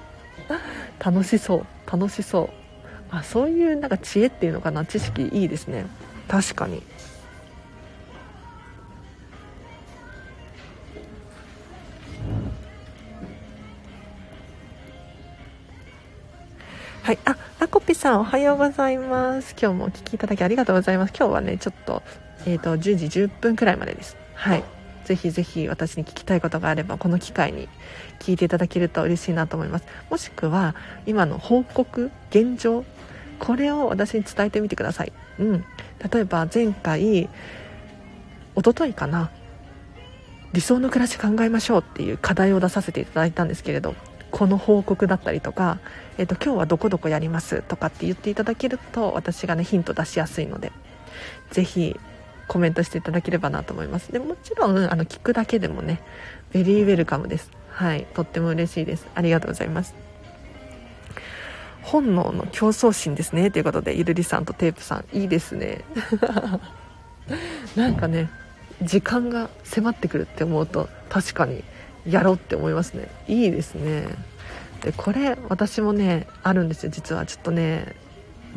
[0.98, 1.66] 楽しそう。
[1.90, 2.48] 楽しそう
[3.10, 4.84] あそういうなんか知恵っていうのかな？
[4.84, 5.86] 知識いいですね
[6.28, 6.82] 確かに
[17.02, 17.18] はい。
[17.24, 19.56] あ、ラコピさんおはようございます。
[19.60, 21.14] 今日もお聞きいただきありがとうございます。
[21.18, 22.04] 今日はね、ちょっと、
[22.46, 24.16] えっ、ー、と、10時10分くらいまでです。
[24.34, 24.62] はい。
[25.04, 27.68] ぜひぜひ私に聞きたいことがあればこの機会に
[28.18, 29.86] 聞いていただけると嬉しいなと思います。
[30.10, 30.74] もしくは
[31.06, 32.84] 今の報告現状
[33.38, 35.64] これを私に伝えてみてください、うん、
[36.12, 37.28] 例えば前回一
[38.56, 39.30] 昨日かな。
[40.52, 43.94] 理想の暮らし考えましょうっていう課題を出させていただいたんですけれど
[44.30, 45.78] この報告だったりとか、
[46.18, 50.72] えーと、今日はどこどこやりますとかって言っていただけると私がねヒント出しやすいので
[51.50, 51.98] ぜひ
[52.50, 54.10] コメントしていただければなと思います。
[54.10, 56.02] でもちろんあの聞くだけでもね
[56.50, 57.52] ベリーウェルカムです。
[57.70, 58.08] はい。
[58.12, 59.06] とっても嬉しいです。
[59.14, 59.94] ありがとうございます。
[61.82, 63.52] 本能の競争心ですね。
[63.52, 65.16] ということでゆるりさんとテープさん。
[65.16, 65.84] いいですね。
[67.76, 68.28] なんかね
[68.82, 71.62] 時間が迫ってくるって思うと確かに
[72.04, 73.06] やろうって思いますね。
[73.28, 74.08] いいですね。
[74.82, 76.90] でこれ私もねあるんですよ。
[76.90, 77.94] 実はちょっとね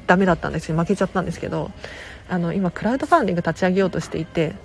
[0.08, 1.70] ダメだったんですけど負けちゃったんですけど
[2.30, 4.56] あの今クラウドファンディング立ち上げようとしていて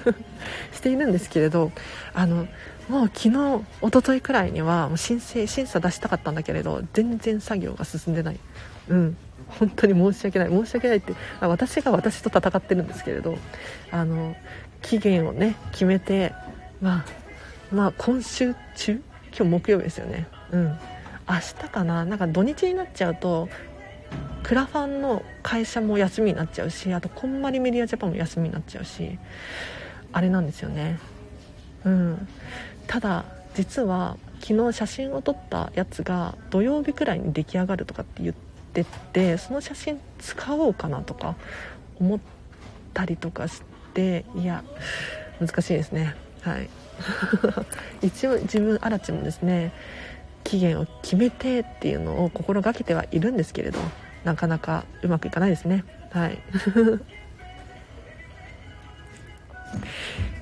[0.72, 1.72] しているんですけれど
[2.14, 2.46] あの
[2.88, 3.28] もう昨日
[3.82, 8.40] 一昨日くらいにはもう申請審査出したかったんだけれど全然作業が進んでない。
[8.88, 9.16] うん。
[9.58, 10.48] 本当に申し訳ない。
[10.48, 13.36] 申し訳ないって私が私と戦ってるんですけれど
[13.90, 14.36] あの
[14.82, 16.32] 期限をね決めて
[16.80, 17.04] ま
[17.70, 19.00] あまあ今週中？
[19.32, 20.26] 今日木曜日ですよね。
[20.50, 20.78] うん。
[21.28, 22.04] 明日かな？
[22.04, 23.48] なんか土日になっちゃうと
[24.42, 29.18] クラファンの会社も休みになっちゃうしあとこんまりメディアジャパンも休みになっちゃうし
[30.12, 30.98] あれなんですよね。
[31.84, 32.28] うん。
[32.86, 38.34] ただ実は昨日写真を撮ったやつが土曜日くらいに出来上がるとかって言っ
[38.72, 41.36] ててその写真使おうかなとか
[42.00, 42.20] 思っ
[42.94, 43.62] たりとかし
[43.94, 44.64] ていや
[45.40, 46.16] 難しいですね。
[46.42, 46.68] はい。
[48.02, 49.72] 一応自分あらちもですね。
[50.44, 53.78] 期限を決めてっていうのを心がけてはいるんですけれど
[54.24, 55.84] なかなかうまくいかないですね。
[56.10, 56.38] はい。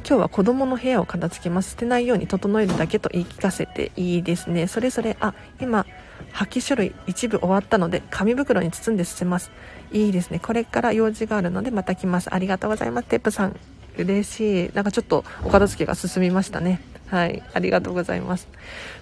[0.09, 1.73] 今日は子供の部屋を片付けます。
[1.73, 4.67] 捨てないように整えるだけと言い聞かせていいですね。
[4.67, 5.85] それぞれあ今
[6.33, 9.51] 破棄書類一部終わったので紙袋に包んで捨てます。
[9.93, 10.39] いいですね。
[10.39, 12.35] これから用事があるのでまた来ます。
[12.35, 13.09] ありがとうございます。
[13.09, 13.57] テップさん。
[13.99, 14.71] 嬉しい。
[14.75, 16.81] なんかちょっとお片付けが進みましたね。
[17.11, 18.49] はいありがとうございます。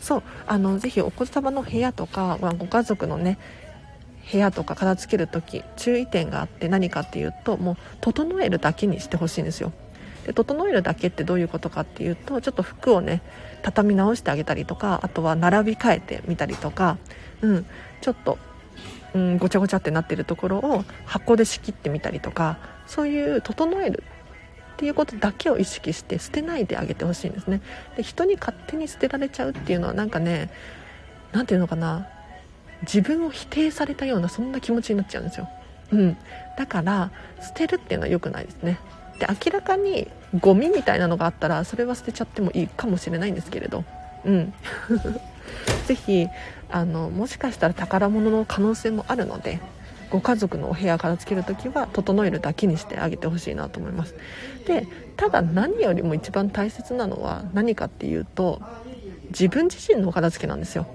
[0.01, 3.39] そうあのぜひお子様の部屋とか、まあ、ご家族のね
[4.31, 9.73] 部屋とか片付ける時注意点があって何かっていうともう整えるだけにしてほしいんですよ。
[10.25, 13.23] で整えるだけってどういうことかっていうとちょっと服をね
[13.63, 16.99] 畳み直してあげたりとかあとは並び替えてみたりとか、
[17.43, 17.67] うん、
[18.01, 18.39] ちょっと、
[19.15, 24.03] うん、ごちゃごちゃってなってるところを箱で仕切ってみたりとかそういう整える
[24.77, 27.63] っていうことだけを意識して捨てないであげてほしいんですね。
[27.97, 30.51] で人に勝手に捨てられちゃうっていうのはなんかね
[31.33, 32.07] 何て言うのかな。
[32.83, 35.49] 自分を否定されたようなそんな気持ちになっちゃうんですよ、
[35.93, 36.17] うん、
[36.59, 37.11] だから
[37.41, 38.79] 捨てるっていうのは良くないですね。
[39.19, 40.09] で明らかに
[40.39, 43.85] ゴミみたいなのがあったらそれは捨てちゃってもいいかもしれないんですけれど。
[44.27, 44.53] うん。
[45.87, 46.29] 是非
[46.71, 49.61] あのもしかしたら宝物の可能性もあるので
[50.11, 54.15] ご家族のお部屋からつける時は整えるだけにしてあげてほしいなと思います。
[54.67, 58.61] でただ何よりも一番大切なのは何かっていうと
[59.31, 60.87] 自分自身のお片付けなんですよ。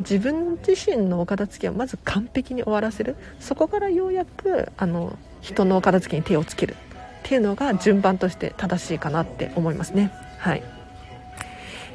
[0.00, 3.16] 自分自身のお片付けをまず完璧に終わらせる。
[3.38, 6.74] そこからようやくあの人のお片付けに手をつける。
[6.74, 10.10] っていうのが順番として正しいかなって思いますね。
[10.38, 10.62] はい。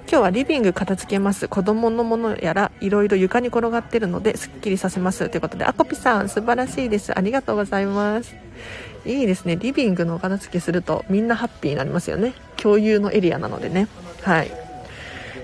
[0.08, 1.48] 今日はリビング片付けます。
[1.48, 5.30] 子供のものやらいろいろ床に転がってるのですっきりさせます。
[5.30, 7.18] ということであこぴさん素晴らしいです。
[7.18, 8.36] ありがとうございます。
[9.04, 9.56] いいですね。
[9.56, 12.36] リビングの片付けするとみんなハッピーになりますよね。
[12.56, 13.88] 共有のエリアなのでね。
[14.22, 14.52] はい。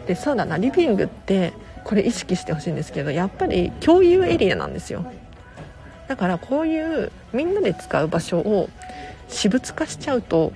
[0.06, 0.58] でそうだな。
[0.58, 5.12] リビングってこれ意識してほしいんですけどやっぱり共有エリアなんですよ。
[6.08, 8.70] だからこういうみんなで使う場所を
[9.28, 10.54] 私物化しちゃうと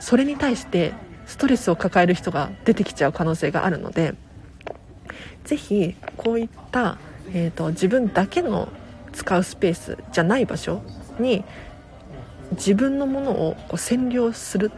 [0.00, 0.94] それに対して
[1.28, 4.14] ストレスを抱える人が出てきちゃう可能性があるので
[5.44, 6.98] 是非こういった、
[7.32, 8.68] えーと、自分だけの
[9.12, 10.82] 使うスペースじゃない場所
[11.20, 11.44] に
[12.52, 14.72] 自分のものをこう占領する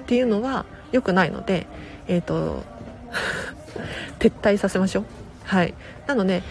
[0.00, 1.66] っていうのは良くないので、
[2.08, 2.62] えーと
[4.18, 5.04] 撤退させましょう。
[5.44, 5.74] はい。
[6.06, 6.42] なので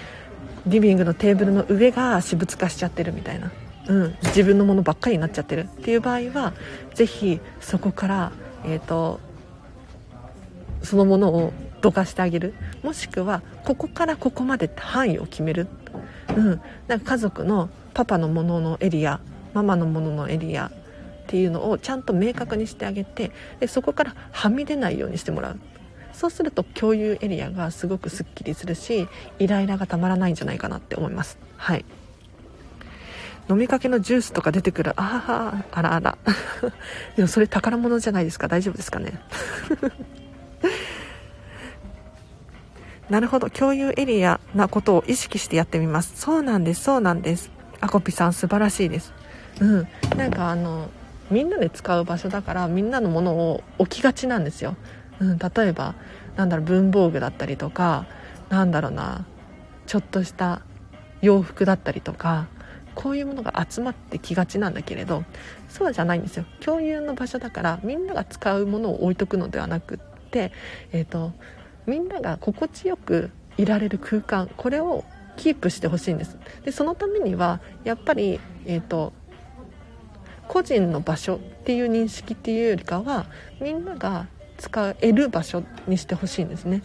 [0.66, 3.52] リビングのテーブルの上が私物化しちゃってるみたいな、
[3.88, 6.54] うん、自分のものばっかりになっちゃってるっていう場合は
[6.94, 8.32] 是非そこから
[8.64, 9.20] えっ、ー、と
[10.84, 12.54] そのものをどかしてあげる。
[12.84, 15.68] もしくはここからここまで範囲を決める、
[16.36, 19.20] うん、なんか家族のパパのもののエリア
[19.54, 20.72] ママのもののエリアっ
[21.28, 25.60] ていうのをちゃんと明確にしてあげてでそこからはみ出ないようにしてもらう。
[26.14, 29.08] そうすると共有エリアがすごくすっきりするし
[29.40, 31.40] イライラがたまらないんじゃないかなって思います。
[31.58, 31.86] はい。
[33.50, 34.94] 飲みかけのジュースとか出てくる。
[34.96, 36.18] あああらあら。
[37.18, 38.48] でもそれ宝物じゃないですか。
[38.48, 39.20] 大丈夫ですかね。
[43.14, 43.52] なるほど。
[43.52, 46.14] 共有エリアなことを意識してやってみます。
[46.16, 47.52] そうなんですそうなんです。
[47.80, 49.14] アコピさん素晴らしいです。
[49.62, 49.88] うん。
[50.18, 50.90] なんかあの
[51.30, 54.78] みんなで使う場所だからみんなのものを置きがちなんですよ。
[55.20, 55.94] うん、例えば
[56.38, 58.08] なんだろう文房具だったりとか
[58.50, 59.28] なんだろうな
[59.86, 60.64] ちょっとした
[61.22, 62.48] 洋服だったりとか
[62.96, 65.24] こういうものが集まってきがちなんだけれど
[65.70, 66.46] そうじゃないんですよ。
[66.62, 69.98] 共有の場所だからみんなが使うものを置いとくのではなくっ
[70.32, 70.52] て、
[70.92, 71.32] えーと、
[71.86, 75.04] みんなが心地よくいられる空間これを
[75.36, 79.14] キープしてほしいんですでそのためにはやっぱり、えーと
[80.48, 83.26] 個人の場所っていう認識っていうよりかは
[83.62, 86.84] みんなが使える場所にしてほしいんですね。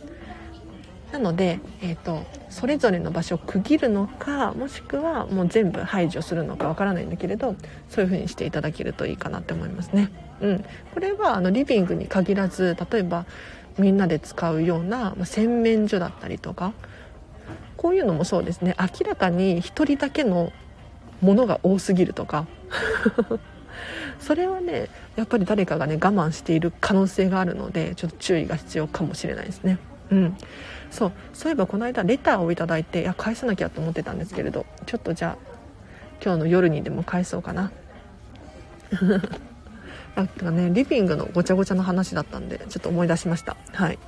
[1.13, 7.57] なので、えーと、それぞれの場所を区切るのかもしくはもう全部排除するのかわからないんだけれど
[7.89, 10.11] そういう風にしていただけるといいかなって思いますね。
[10.41, 13.27] うん、これはあのリビングに限らず例えば
[13.79, 16.73] みんなで使うような、ま、洗面所だったりとか
[17.77, 18.75] こういうのもそうですね。
[18.79, 20.53] 明らかに1人だけの
[21.21, 22.47] ものが多すぎるとか。
[24.19, 29.79] それはねやっぱり誰かがね我慢している可能性があるのでちょっと注意が必要かもしれないですね。
[30.11, 30.37] うん。
[30.91, 31.13] そう。
[31.33, 35.49] そういえばこの間レターを頂いていや返さなきゃと思ってたんですけれどちょっとじゃあ
[36.21, 37.71] 今日の夜にでも返そうかな。
[40.19, 43.99] なんかねリビングのごちゃごちゃの話だったんでちょっと思い出しましたはい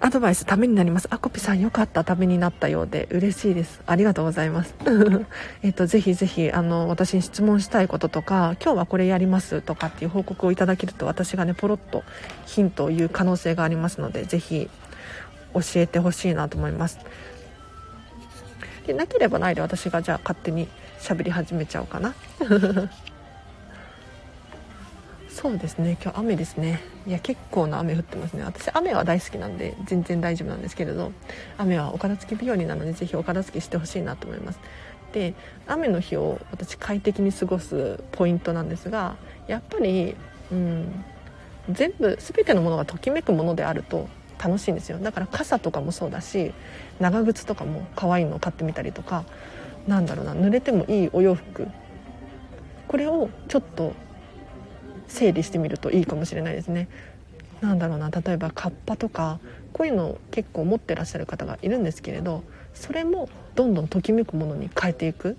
[0.00, 1.08] アドバイスためになります。
[1.10, 3.80] あこぴさんよかったためになったようで嬉しいです。
[3.86, 4.74] ありがとうございます。
[5.64, 12.04] えっと、ぜひぜひ、あの、私に質問したいこととか、今日はこれやりますとかっていう報告をいただけると、私がね、ポロッと
[12.44, 14.68] ヒントを言う可能性がありますので、ぜひ
[15.54, 16.98] 教えてほしいなと思います。
[18.86, 22.14] でなければないで私がじゃあ勝手に喋り始めちゃおうかな。
[25.34, 25.98] そうですね。
[26.00, 26.80] 今日雨ですね。
[27.08, 28.44] いや結構な雨降ってますね。
[28.44, 31.10] 私雨は大好きなんで全然大丈夫なんですけれど
[31.58, 34.60] 雨はお片付け日和なのでぜひお片付けしてほしいなと思います。
[35.12, 35.34] で
[35.66, 39.16] 雨の日を私快適に過ごすポイントなんですが
[39.48, 40.14] やっぱり
[40.52, 41.04] うん
[41.68, 44.98] 全部全てのものがときめくものであると楽しいんですよ。
[44.98, 46.54] だから傘とかもそうだし
[47.00, 49.24] 長靴とかも可愛いのを買ってみたりとか
[49.88, 51.66] なんだろうな濡れてもいいお洋服
[52.86, 53.94] これをちょっと
[55.08, 56.88] 整理してみるといいかもしれないですね。
[57.60, 59.38] なんだろうな例えばカッパとか
[59.72, 65.36] こういうのを結構持ってらっしゃる方がいるんですけれどそれもどんどんときめくものに変えていく。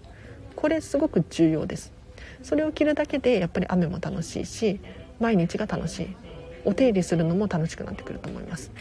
[0.55, 1.91] これすごく重要です。
[2.41, 4.79] それを着るだけでやっぱり雨も楽しいし
[5.19, 6.15] 毎日が楽しい。
[6.63, 8.71] お手入れするのも楽しくなってくると思います。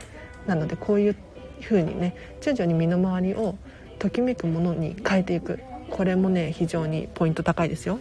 [0.47, 1.17] なのでこういう
[1.63, 3.57] 風にね徐々に身の回りを
[3.99, 5.61] ときめくものに変えていく。
[5.91, 7.99] これもね非常にポイント高いですよ。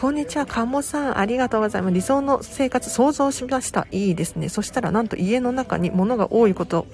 [0.00, 1.94] こんにちは、かもさん、ありがとうございます。
[1.94, 3.86] 理想の生活、想像しました。
[3.90, 4.48] いいですね。
[4.48, 6.86] そしたら、なんと家の中に物が多いこと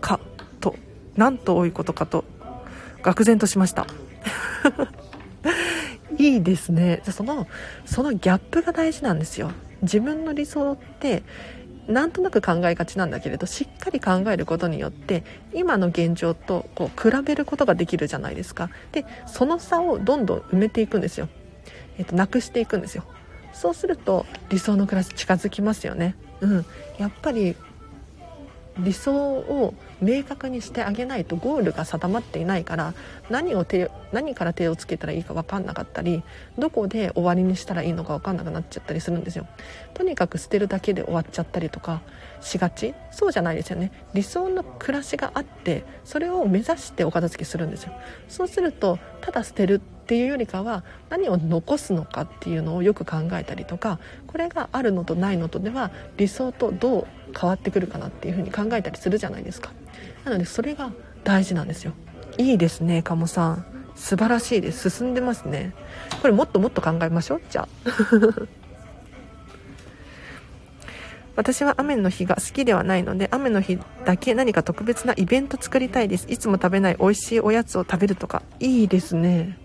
[0.00, 0.18] か、
[0.58, 0.74] と、
[1.16, 2.24] なんと多いことかと、
[3.02, 3.86] 愕然としました。
[6.16, 7.02] いいですね。
[7.10, 7.46] その、
[7.84, 9.50] そのギャップが大事なんですよ。
[9.82, 11.22] 自分の理想って、
[11.88, 21.28] なんとなく考えがちなんだけれどしっかり考えることによって今の現状とこう比べることができるじゃないですかでその差をどんどん埋めていくんですよ
[22.00, 23.04] えっと、なくしていくんですよ。
[23.52, 26.16] そうすると理想の暮らし近づきますよね。
[26.40, 26.66] うん。
[26.98, 27.54] やっぱり
[28.78, 32.94] 理想を明確にしてあげないとゴールが定まっていないから
[33.28, 36.22] 何を手何から手をつけたらいいか分かんなかったり
[36.56, 39.46] どこで終わりにしたらいいのか分かんなくなっちゃったりするんですよ。
[39.92, 42.00] とにかく捨てるだけで終わっちゃったりとか
[42.40, 42.94] しがち？
[43.10, 43.92] そうじゃないですよね。
[44.14, 47.92] 理想の暮らしがあってそれを目指してお片付けするんですよ。
[48.28, 57.06] そうするとただ捨てるっていうよりかは何を残すのかっていうのをよく考えたりとかこれがあるのとないのとでは理想とどう
[57.38, 59.70] 変わってくるかなっていうふうに考えたりするじゃないですか。
[60.24, 60.90] なのでそれが
[61.22, 61.92] 大事なんですよ。
[62.38, 63.64] いいですね鴨さん。
[63.96, 64.88] 素晴らしいです。
[64.88, 65.74] 進んでますね。
[66.22, 67.42] これもっともっと考えましょう？
[67.50, 68.59] じゃあ。
[71.40, 76.26] 私は雨の日が好きではないので雨の日だけ何か特別なイベント作りたいです。
[76.28, 78.42] いつも食べない美味しいおやつを食べるとか。
[78.58, 79.56] いいですね。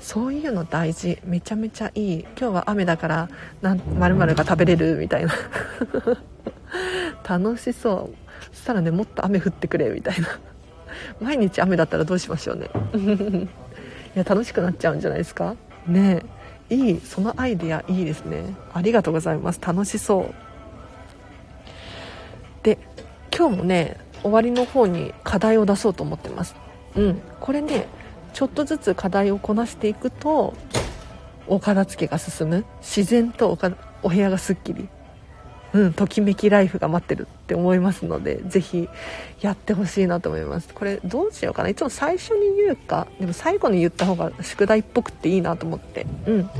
[0.00, 1.20] そういうの大事。
[1.24, 2.20] めちゃめちゃいい。
[2.36, 3.28] 今日は雨だから
[3.62, 5.32] まるが食べれるみたいな。
[7.22, 8.54] 楽しそう。
[8.56, 10.26] そしたらねもっと雨降ってくれみたいな。
[11.20, 12.68] 毎日雨だったらどうしましょうね。
[14.16, 15.54] いや楽しくなっちゃうんじゃないですか。
[15.86, 16.24] ね。
[16.68, 17.00] えいい。
[17.00, 18.56] そのアイデアいいですね。
[18.74, 19.60] ありがとうございます。
[19.64, 20.45] 楽しそう。
[22.66, 22.78] で
[23.32, 26.56] 今日もね終わりの方に課題を出そうと思ってます。
[26.96, 27.20] うん。
[27.38, 27.86] これね
[28.32, 30.52] ちょっとずつ課題をこなしていくと
[31.46, 32.64] お片付けが進む。
[32.80, 33.58] 自然とお
[34.02, 34.88] お部屋がすっきり。
[35.74, 38.88] うん、ときめきライフが待ってるって思いますのでぜひ
[39.42, 40.74] やってほしいなと思います。
[40.74, 41.68] これどうしようかな。
[41.68, 46.04] いつも最初に言うかでも最後に言った方が宿題っぽくていいなと思って。
[46.26, 46.50] うん。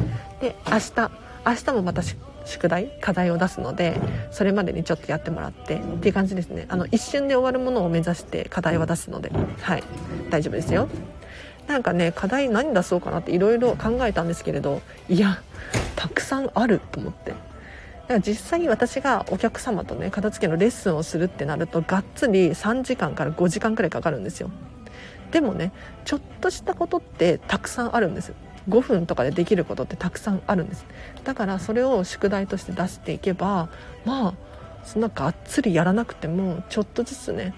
[0.41, 1.11] で明日
[1.45, 2.03] 明日もまた
[2.47, 6.67] 宿題課題を出すのでそれまでにちょっとやってもらってっていう感じですね。
[6.69, 9.31] あの一瞬で終わるものを目指して課題は出すので
[9.61, 9.83] はい。
[10.31, 10.89] 大丈夫ですよ。
[11.67, 15.43] なんかね課題何出そうかなっていろいろ考えたんですけれどいや
[15.97, 17.33] たくさんあると思って。
[17.33, 24.51] だから実際に私がお客様とね片付けのレッスンをするってなるとがっつり3時間から5時間くらいかかるんですよ。
[25.33, 25.73] でもね
[26.05, 28.33] ちょっとしたことってたくさんあるんです
[28.69, 30.87] 5分とかでできることってたくさんあるんです。
[31.25, 33.69] だからそれを宿題として出していけば
[34.05, 34.35] まあ
[34.85, 37.55] そんながっつりやらなくてもちょっとずつね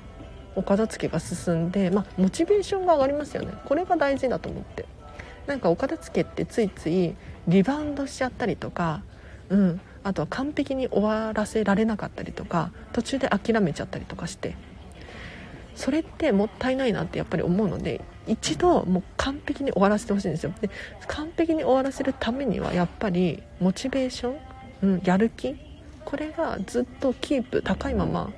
[0.55, 3.53] お片付けが進んで、まあ、モチベーションが上がりますよね。
[3.65, 4.87] これが大事だと思って。
[5.47, 7.15] なんかお片付けってついつい
[7.47, 9.03] リバウンドしちゃったりとか、
[9.49, 14.57] うん、あとは完璧に終わらせられなかったりとか途中で諦めちゃったりとかして
[15.79, 20.53] それってもったいないなってやっぱり思うので一度もう完璧に終わらせてほしいんですよ。
[20.61, 20.69] で
[21.07, 24.37] 完璧に終わらせるためにはやっぱりモチベーション、
[24.83, 25.57] うん、やる気
[26.05, 28.33] これがずっとキープ高いまま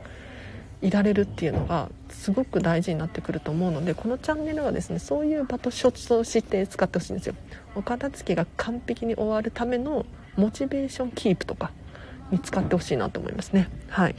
[0.83, 7.35] いられるっていうのがすごく大事になってくると思うのでこのチャンネルはですねそういう場と所として使ってほしいんですよ。
[7.75, 10.05] お片付けが完璧に終わるための
[10.37, 11.71] モチベーションキープとか
[12.31, 13.71] に使ってほしいなと思いますね。
[13.89, 14.15] はい。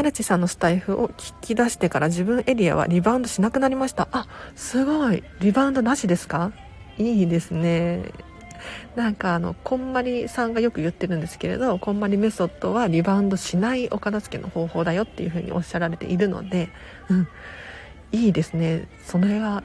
[0.00, 4.08] 荒地さんのスタイフを聞き出してから自分エリアはリバウンドしなくなりました。
[4.12, 4.26] あ
[4.56, 5.22] すごい。
[5.40, 6.52] リバウンドなしですか？
[6.96, 8.04] いいですね。
[8.96, 16.70] なんかあのこんまりさんがよく言ってるんですけれどこんまりメソッドはリバウンドしないお片付けの方法だよっていうふうにおっしゃられているので、
[17.08, 17.28] うん、
[18.12, 18.88] いいですね。
[19.04, 19.62] それが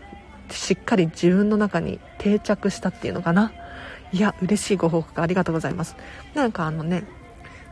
[0.50, 3.54] しっかり自分の中に定着したっていうのかな。
[4.12, 5.96] いや嬉しいご報告ありがとうございます。
[6.34, 7.06] なんかあのね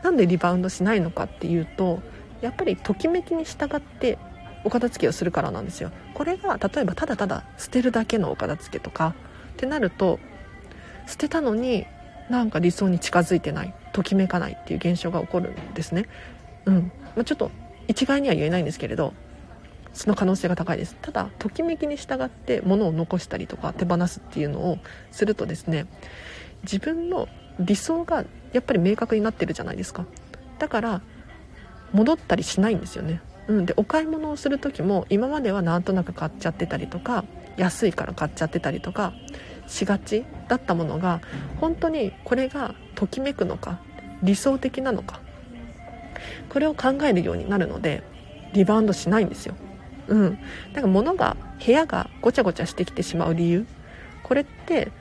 [0.02, 2.02] なんでリバウンドしないのかっていうと
[2.44, 4.18] やっぱりときめきに従って
[4.64, 5.90] お片付けをするからなんですよ。
[6.12, 9.14] これが例えばただただ捨てるだけのお片付けとか
[9.54, 10.18] ってなると
[11.06, 11.86] 捨てたのに
[12.28, 16.06] なんか理想に近づいてないときめかないっていう現象が起こるんですね。
[16.66, 16.92] うん。
[17.16, 17.50] まあ、ちょっと
[17.88, 19.14] 一概には言えないんですけれど
[19.94, 20.96] その可能性が高いです。
[21.00, 24.78] ただときめきに従って物を残したりとか手放すっていうのを
[25.10, 25.86] するとですね
[26.62, 27.28] 自分の
[27.58, 30.04] 理想がやっぱり明確になってるじゃないですか。
[30.58, 31.02] だから
[31.94, 37.24] 戻ったりしないんですよね、うん、でお買い物をする時も今まではなんとなく買っちゃってたりとか
[37.56, 39.14] 安いから買っちゃってたりとか
[39.66, 41.20] しがちだったものが
[41.60, 43.78] 本当にこれがときめくのか
[44.22, 45.20] 理想的なのか
[46.48, 48.02] これを考えるようになるので
[48.52, 49.56] リバウンドしないんですよ。
[50.06, 50.38] うん、
[50.72, 53.66] だから物が部屋がごちゃごちゃしてきてしまう理由
[54.22, 54.92] これって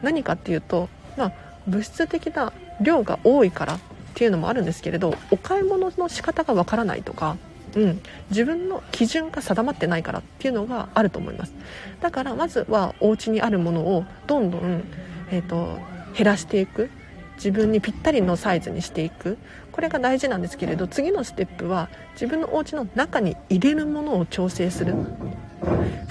[0.00, 1.32] 何かっていうと、まあ、
[1.66, 3.78] 物質的な量が多いから
[4.12, 7.36] っていうのもあるんですけれどお買い物の仕方がわからないとか
[7.76, 11.54] うん、自分の基準が定まってないからっていうのがあると思います。
[12.00, 14.84] だからまずはお家にあるものをどんどん、
[15.30, 15.78] えーと、
[16.14, 16.90] 減らしていく。
[17.36, 19.38] 自分にぴったりのサイズにしていく。
[19.72, 24.94] これが大事なんですけれど次のステップは自分のお家の中に入れるものを調整する。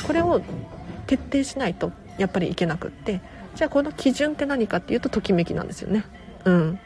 [0.05, 0.41] これを
[1.05, 3.21] 徹底しないとやっぱりいけなくって。
[3.53, 6.05] じゃあこの基準って何かっていうとときめきなんですよね。
[6.45, 6.79] うん。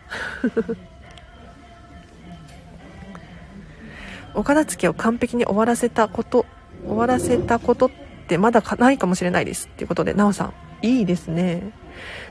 [4.35, 6.45] お片付けを完璧に終わらせたこと
[6.85, 7.91] 終わらせたことっ
[8.27, 10.53] てまだないかもしれないですっていうことでなおさん。
[10.81, 11.71] いいですね。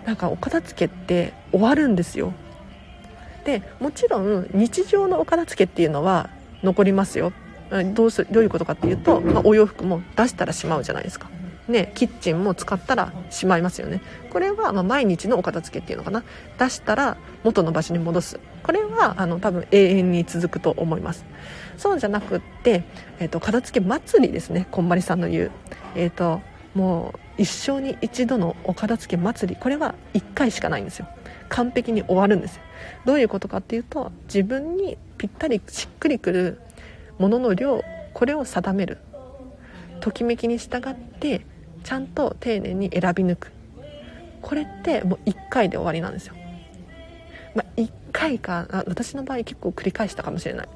[0.05, 2.33] なんかお片付けって終わるんですよ。
[3.45, 6.31] でもちろん日常のお片付けっていうのは
[6.63, 7.33] 残りますよ。
[7.95, 11.29] どうすどういうことかっていうと、まあ、お洋服も出したらしまうじゃないですか。
[11.67, 14.03] ね、キッチンも使ったらしまいますよね。
[14.31, 16.23] これはま毎日のお片付けっていうのかな。
[16.59, 18.39] 出したら元の場所に戻す。
[18.63, 21.25] これはあの多分永遠に続くと思います。
[21.77, 22.85] そうじゃなくって、
[23.19, 24.67] えーと、片付け祭りですね。
[24.71, 25.51] こんまりさんの言う、
[25.95, 26.41] えーと、
[26.75, 29.61] もう一生に一度のお片付け祭り。
[29.61, 31.09] これは1回しかないんですよ。
[31.49, 32.63] 完璧に終わるんですよ。
[33.05, 36.61] どういうことかっていうと自分にぴったりしっくりくる
[37.19, 38.99] ものの量これを定める。
[40.01, 41.47] ときめきに従って
[41.83, 43.53] ちゃんと丁寧に選び抜く。
[44.45, 46.35] これってもう1回で終わりなんですよ、
[47.55, 50.69] まあ、1回か私の場合結構繰り返したかもしれない。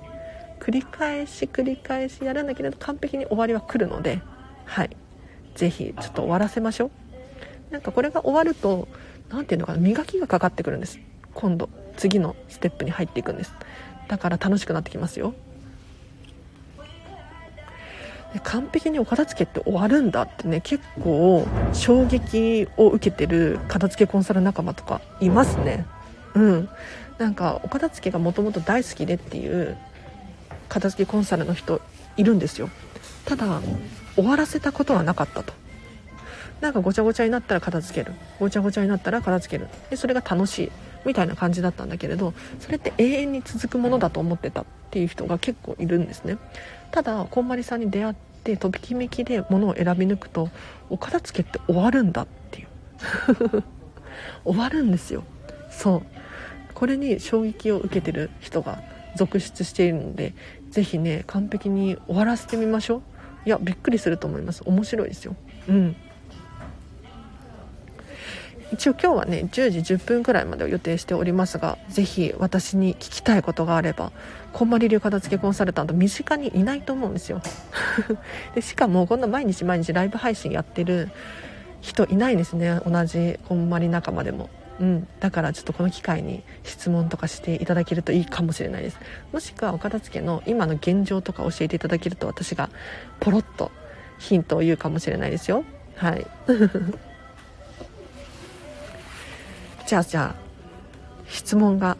[0.68, 4.20] 繰り返し繰り返しやるんだけれど完璧に終わりは来るので
[4.66, 4.90] はい。
[5.54, 6.90] 是非ちょっと終わらせましょ
[7.70, 7.72] う。
[7.72, 8.86] なんかこれが終わると
[9.30, 11.00] 何ていうのかな磨きがかかってくるんです。
[11.32, 13.54] 今度次のステップに入っていくんです。
[14.08, 15.32] だから楽しくなってきますよ。
[18.42, 25.86] 完璧にお片付けって終わるんだってね結構衝撃を受けてる片付けコンサル仲間とかいますね。
[26.34, 26.68] うん。
[27.16, 29.78] なんかお片付けがもともと大好きでっていう
[30.68, 31.80] 片付けコンサルの人
[32.16, 32.70] いるんですよ。
[33.24, 33.60] ただ
[34.14, 35.52] 終わらせたことはなかったと。
[36.60, 38.14] なんかごちゃごちゃになったら片付ける。
[38.40, 39.68] ごちゃごちゃになったら片付ける。
[39.90, 40.72] でそれが楽しい。
[41.04, 46.38] みたいな感じだったんだけれどそれって永遠に続くものだと思ってたっていう人が結構いるんですね。
[46.90, 48.14] ただこんまりさんに出会っ
[48.44, 50.50] てとびきめきで物を選び抜くと
[50.90, 52.68] お片付けって終わるんだっていう。
[54.44, 55.22] 終わるんですよ。
[55.70, 56.02] そう。
[56.74, 58.82] これに衝撃を受けてる人が
[59.16, 60.34] 続出しているので
[60.70, 63.02] 是非ね完璧に終わらせてみましょう。
[63.46, 64.62] いやびっくりすると思います。
[64.64, 65.34] 面白いですよ。
[65.68, 65.96] うん。
[68.72, 74.12] 一応今日はね10時10分くらいまでを予定しておりますが是非私に聞きたいことがあれば
[74.52, 77.40] こんまり流片付けコンサルタント身近にいないと思うんですよ。
[78.54, 81.10] でしかもこんな毎日毎日ライブ配信やってる
[81.80, 82.80] 人いないですね。
[82.86, 84.50] 同じこんまり仲間でも。
[84.80, 88.98] うん、だからちょっとこの機会に質問とかしていただけるといいかもしれないです。
[89.32, 92.70] もしくはお片付けの今の現状とか教えていただけると私が
[93.18, 93.72] ポロッと
[94.18, 95.64] ヒントを言うかもしれないですよ。
[95.96, 96.26] はい。
[99.86, 100.40] じゃあじゃあ
[101.28, 101.96] 質問が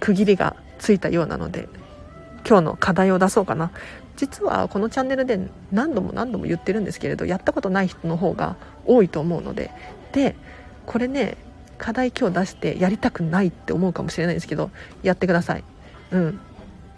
[0.00, 1.68] 区切りがついたようなので
[2.46, 3.72] 今日の課題を出そうかな。
[4.16, 5.38] 実はこのチャンネルで
[5.70, 8.56] 何度も何度も言ってるんですけれどやったことない人の方が
[8.86, 9.70] 多いと思うので。
[10.12, 10.34] で
[10.86, 11.36] これね
[11.76, 14.70] 課題今日出してやりたくないって思うかもしれないんですけど
[15.02, 15.64] やってください。
[16.12, 16.40] うん。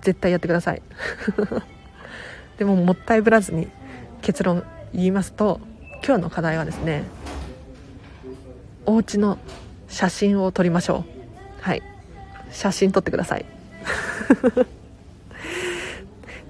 [0.02, 0.82] 絶対やってください。
[2.58, 3.68] でももったいぶらずに
[4.22, 5.60] 結論言いますと
[6.04, 7.04] 今日の課題はですね
[8.86, 9.38] お家の
[9.88, 11.04] 写真を撮りましょ
[11.60, 11.62] う。
[11.62, 11.82] はい。
[12.50, 13.44] 写真撮ってください。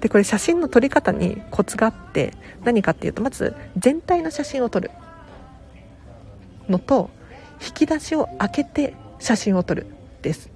[0.01, 2.33] でこれ写真の撮り方にコツがあって
[2.65, 4.91] 何かっていうとまず全体の写真を撮る
[6.69, 7.11] のと
[7.65, 9.87] 引き出しを開けて写真を撮る
[10.23, 10.51] です。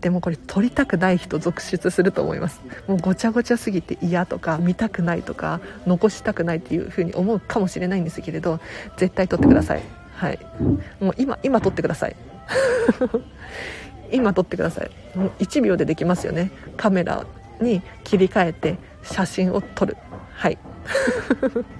[0.00, 2.60] でもこれ撮りたくない人続出すると思います。
[2.86, 8.60] もうごちゃごちゃすぎて嫌とか見たくないとか残したくないっていう風に思うかもしれないんですけれど
[8.98, 9.82] 絶対撮ってください。
[10.14, 10.38] はい。
[11.00, 12.16] もう今今撮ってください。
[14.12, 14.90] 今撮ってください。
[15.16, 16.50] もう1秒でできますよね。
[16.76, 17.24] カメラ
[17.62, 19.96] に切り替えて写真を撮る。
[20.34, 20.58] はい。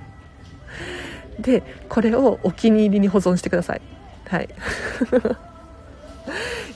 [1.39, 3.83] でこれをお気に入りに保存してください。
[4.29, 4.49] はい。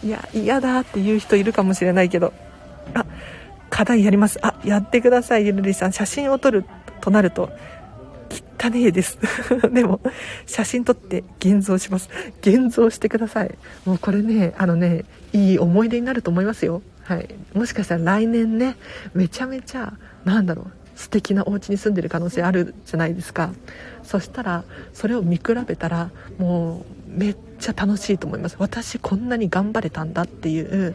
[0.05, 2.33] いや嫌だって言う人いるかもしれないけど。
[2.95, 3.05] あ
[3.71, 4.39] 課題やります。
[4.43, 5.93] あやってくださいゆるりさん。
[5.93, 6.65] 写真を撮る
[7.01, 7.51] となると
[8.61, 9.19] 汚ねえです。
[9.73, 10.01] でも
[10.47, 12.09] 写真撮って現像します。
[12.41, 13.55] 現像してください。
[13.85, 16.83] もうこれねあのねいい思い出になると思いますよ。
[17.05, 17.29] はい。
[17.55, 18.77] もしかしたら来年ね
[19.15, 19.95] めちゃめちゃ
[20.25, 23.53] なんだろう素敵なお家に住んでる可能性あるじゃないですか。
[24.03, 28.57] そしたらそれを見比べたらもうめっちゃ楽しいと思います。
[28.59, 30.95] 私こんなに頑張れたんだっていう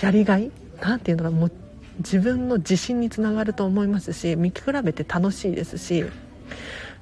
[0.00, 0.50] やりがい？
[0.80, 1.52] なんていうのかもう
[1.98, 6.04] 自分の自信につながると思いますし見比べて楽しいですし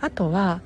[0.01, 0.63] あとは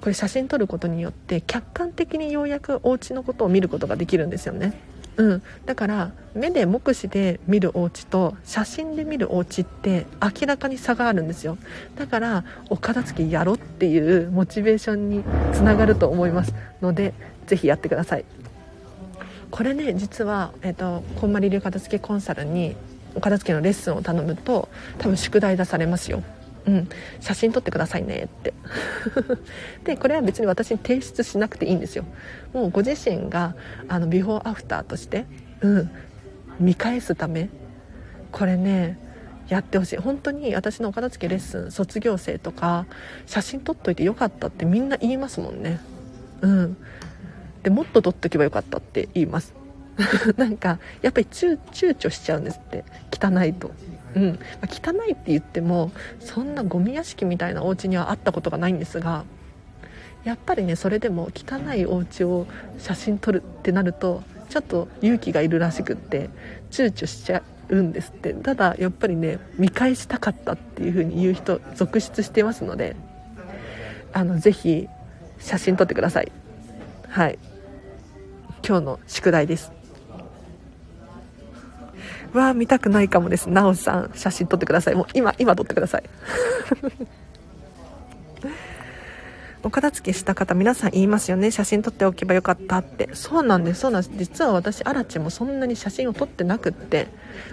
[0.00, 4.80] これ写真撮ることによって客観的にようやくお家のことを見ることができるんですよね。
[5.16, 11.58] うん、だから目で目視で見るお家と写真で見るお家って明らかに差があるんですよ。
[11.96, 17.12] だからお片付けやろっていうモチベーションにつながると思いますので
[17.46, 18.24] 是非やってください。
[19.50, 22.76] これね実は、えーと、こんまり流片付けコンサルに
[23.16, 26.22] お片付けのレッスンを頼むと多分宿題出されますよ。
[26.66, 26.88] うん、
[27.20, 28.54] 写真撮ってくださいねって。
[29.84, 32.04] でこれは別に私に提出しなくていいんですよ。
[32.52, 33.54] もうご自身が
[33.88, 35.26] あのビフォーアフターとして、
[35.60, 35.90] うん、
[36.58, 37.48] 見返すため
[38.32, 38.98] これね
[39.48, 39.96] やってほしい。
[39.96, 42.86] 本当に私のお片付けレッスン卒業生とか
[43.26, 45.80] 写真撮っといてよかったってみんな言いますもんね。
[46.42, 46.76] うん。
[47.62, 49.54] でもっと撮っとけばよかったって言います。
[50.36, 52.84] なんかやっぱり躊躇しちゃうんですって。
[53.12, 53.72] 汚いと。
[54.14, 59.24] うん、ま汚いって言ってもそんなゴミ屋敷みたいなお家にはあったことがないんですが
[60.24, 62.46] やっぱりねそれでも汚いお家を
[62.78, 66.28] 写真撮るってなるとちょっと勇気がいるらしくって
[66.70, 68.34] 躊躇しちゃうんですって。
[68.34, 72.96] ただやっぱりね見返したかったっていう風に言う人続出してますので
[74.12, 74.88] あのぜひ
[75.38, 76.32] 写真撮ってください。
[77.08, 77.38] はい。
[78.66, 79.79] 今日の宿題です。
[82.32, 83.48] うわ見たくないかもです。
[83.48, 84.94] なおさん写真撮ってください。
[84.94, 86.04] もう今今撮ってください。
[89.62, 91.50] お片付けした方皆さん言いますよね。
[91.50, 93.10] 写真撮っておけばよかったって。
[93.12, 93.80] そうなんです。
[93.80, 94.16] そうなんです。
[94.16, 97.08] 実は私アラチもそんなに写真を撮ってなくって。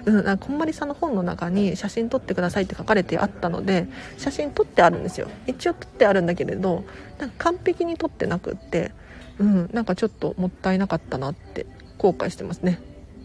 [0.05, 5.27] うんこんまりさんの本の中に写真撮ってくださいって書かれてあったので写真撮ってあるんですよ。
[5.47, 6.85] 一応撮ってあるんだけれど
[7.19, 8.91] なんか完璧に撮ってなくって。
[9.39, 11.65] うんなんかちょっともったいなかったなって
[11.97, 12.79] 後悔してますね。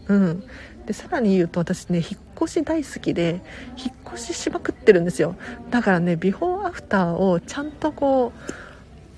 [0.07, 0.43] うん。
[0.85, 3.41] でさらに言うと私ね引っ越し大好きで
[3.77, 5.35] 引っ越ししまくってるんですよ。
[5.69, 8.33] だからねビフォーアフターをちゃんとこ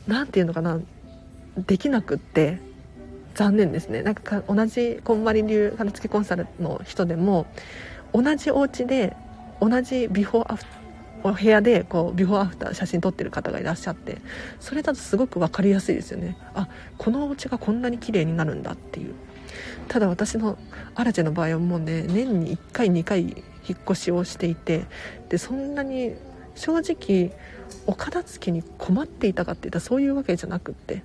[0.07, 0.79] う何て言うのかな
[1.57, 2.59] できなくって
[3.33, 4.01] 残念ですね。
[4.03, 7.47] なんか同じこんまり流片付けコンサルの人でも
[8.13, 9.15] 同じお家で
[9.59, 10.75] 同じビフォーアフター
[11.23, 14.19] お部屋でこうビフォーアフター写真撮ってる方がいらっしゃって
[14.59, 16.37] それだとすごく分かりやすいですよね。
[16.53, 16.67] あ
[16.99, 19.15] このお家がこんなに綺麗になるんだっていう。
[19.87, 20.57] ただ私の
[20.95, 23.21] アラチェの場合はもうね年に1回2回
[23.67, 24.85] 引っ越しをしていて
[25.29, 26.15] でそんなに
[26.55, 27.31] 正直
[27.87, 31.03] お片付けに困っていたかっていったらそういうわけじゃなくって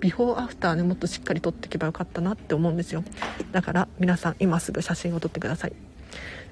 [0.00, 3.04] ビフォーアフターねもっとしっかり撮っていけばよかったなって思うんですよ。
[3.52, 5.72] だから皆さん今すぐ写真を撮ってください。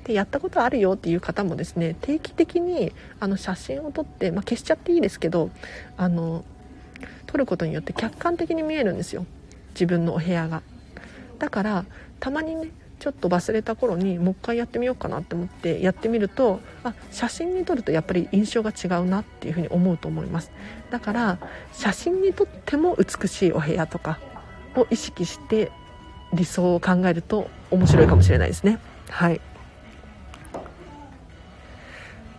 [0.04, 5.50] でやったことあるよっていう方もですね定期的にあの写真を撮って、まあ、消しちゃっていいですけど
[5.96, 6.44] あの
[7.26, 9.26] 撮ることによって客観的に見えるんですよ。
[9.74, 10.62] 自分のお部屋が。
[11.38, 11.84] だから
[12.18, 20.52] たまにねちょっと忘れた頃にもう一回やってみようかなって思ってやってみるとあ写真に撮るとやっぱり印象が違うなっていうふうに思うと思います。
[20.90, 21.38] だから
[21.72, 24.18] 写真にとっても美しいお部屋とか
[24.76, 25.72] を意識して
[26.34, 28.78] 理想を考えると面白いかもしれないですね。
[29.08, 29.40] はい。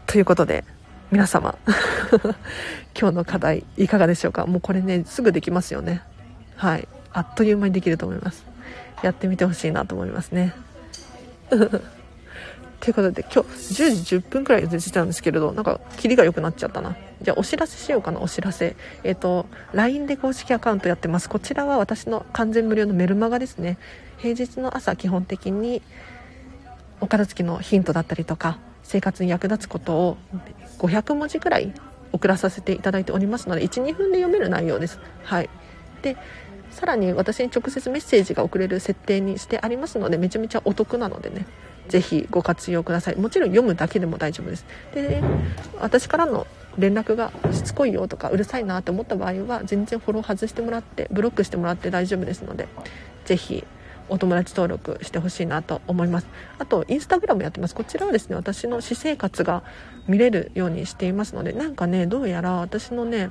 [0.05, 0.63] ということで
[1.09, 1.57] 皆様
[2.99, 4.45] 今日の課題いかがでしょうか？
[4.45, 6.03] もうこれねすぐできますよね。
[6.55, 6.87] はい。
[7.13, 8.45] あっという間にできると思います。
[9.03, 10.53] やってみてほしいなと思いますね。
[11.49, 16.95] ということで今日10時10分くらいでてたんですけれどなんかキリが良くなっちゃったな。
[17.21, 18.75] じゃあお知らせしようかなお知らせ。
[19.03, 21.29] えっ、ー、と LINE で公式アカウントやってます。
[21.29, 23.77] こちらは私の完全無料のメルマガですね。
[24.17, 25.81] 平日の朝基本的に
[27.01, 30.17] お片付けのヒントだったりとか生活に役立つことを
[30.79, 31.73] 500文字くらい
[32.11, 34.99] 送らさせていただいておりますので12分で読める内容です。
[35.23, 35.49] はい。
[36.01, 36.17] で
[36.71, 41.45] さらに私に直接メッセージが送れる設定にしてありますのでめちゃめちゃお得なのでね
[41.87, 43.15] ぜひご活用ください。
[43.15, 44.65] もちろん読むだけでも大丈夫です。
[44.93, 45.21] で
[45.79, 46.47] 私からの
[46.77, 52.69] 連絡がしつこいよとかうるさいなと思った場合は全然フォロー外してもらってブロックしてもらって大丈夫ですので
[53.25, 53.65] ぜひ
[54.07, 56.27] お友達登録してほしいなと思います。
[56.59, 57.75] あとインスタグラムやってます。
[57.75, 59.63] こちらはですね私の私生活が
[60.07, 63.29] 見れるようにしていますのでなんかねどうやら私のね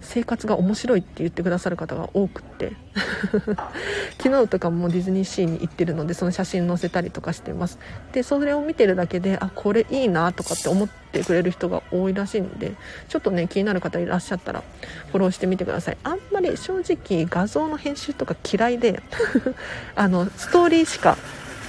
[0.00, 2.72] 生活が面白いって言ってくださる方が多くって。
[4.18, 7.78] 昨日とかもディズニーシーに行ってるのでその写真載せたりとかしてます。
[8.12, 12.72] でそれを見てるだけであこれいいなとかって思ってくれる人が多いらしいんで
[13.08, 14.62] ちょっとね気になる方いらっしゃったら
[15.10, 15.98] フォローしてみてください。
[16.02, 19.02] あんまり正直画像の編集とか嫌いで
[19.94, 21.16] あのストーリーしか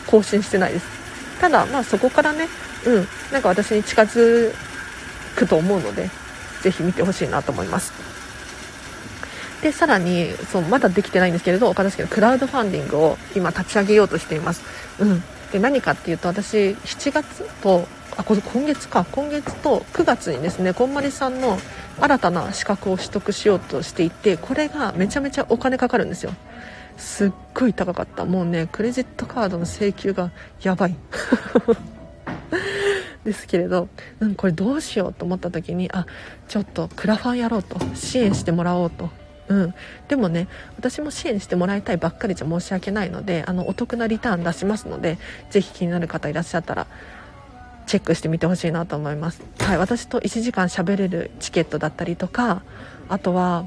[0.07, 0.85] 更新してないです。
[1.39, 2.47] ただまあそこからね
[2.85, 4.53] うんなんか私に近づ
[5.35, 6.09] くと思うので
[6.61, 8.08] ぜひ見てほしいなと思います。
[9.61, 14.63] でさらにそうまだできてないんですけれど岡田式のクラウドファンディングを今立ち上げようとしています、
[14.99, 17.87] うん、で何かっていうと私7月と
[18.19, 19.05] あ今月か。
[19.13, 21.57] 今月と9月にですねこんまりさんの
[22.01, 26.33] 新たな資格を取得しようとしていてこれがめちゃめちゃお金かかるんですよ。
[26.97, 28.25] すっごい高かった。
[28.25, 30.31] もうねクレジットカードの請求が
[30.61, 30.95] やばい。
[33.23, 33.87] ですけれど、
[34.19, 36.05] うん、これどうしようと思った時にあ
[36.49, 37.79] ちょっとクラファンやろうと。
[37.95, 39.09] 支援してもらおうと。
[39.49, 39.73] うん、
[40.07, 40.47] でもね
[40.77, 45.17] 私も支援してもらいたいばっかりじゃ申し訳ないのであのお得なリターン出しますので
[45.49, 46.87] ぜひ気になる方いらっしゃったら
[47.87, 52.61] チェックしてみてほしいなと思います、はい、私と1時間喋れるチケットだったりとか
[53.09, 53.65] あとは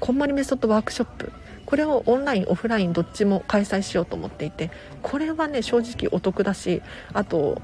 [0.00, 1.32] こんまりメソッドワークショップ。
[1.64, 4.70] これをオンラインオフラインどっちも開催しようと思っていて
[5.00, 6.82] これはね正直お得だし
[7.14, 7.62] あと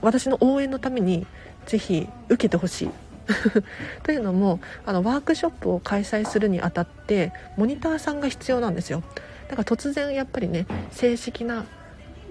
[0.00, 1.26] 私の応援のために
[1.66, 2.90] ぜひ受けてほしい。
[4.02, 9.02] というのもあのワークショップを開催するにあたってモニターさんが必要なんですよ。
[9.48, 11.64] だから突然やっぱりね正式な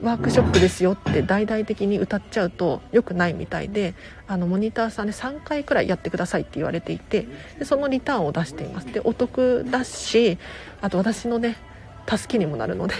[0.01, 3.93] ワークショップですよって大々的に歌っちゃうと良くないみたいで
[4.27, 7.27] あのモニターさんで3回くらいやってくださいって言われていて
[7.57, 8.91] でそのリターンを出しています。
[8.91, 10.37] でお得だし
[10.81, 11.55] あと私のね
[12.07, 12.95] 助けにもなるので。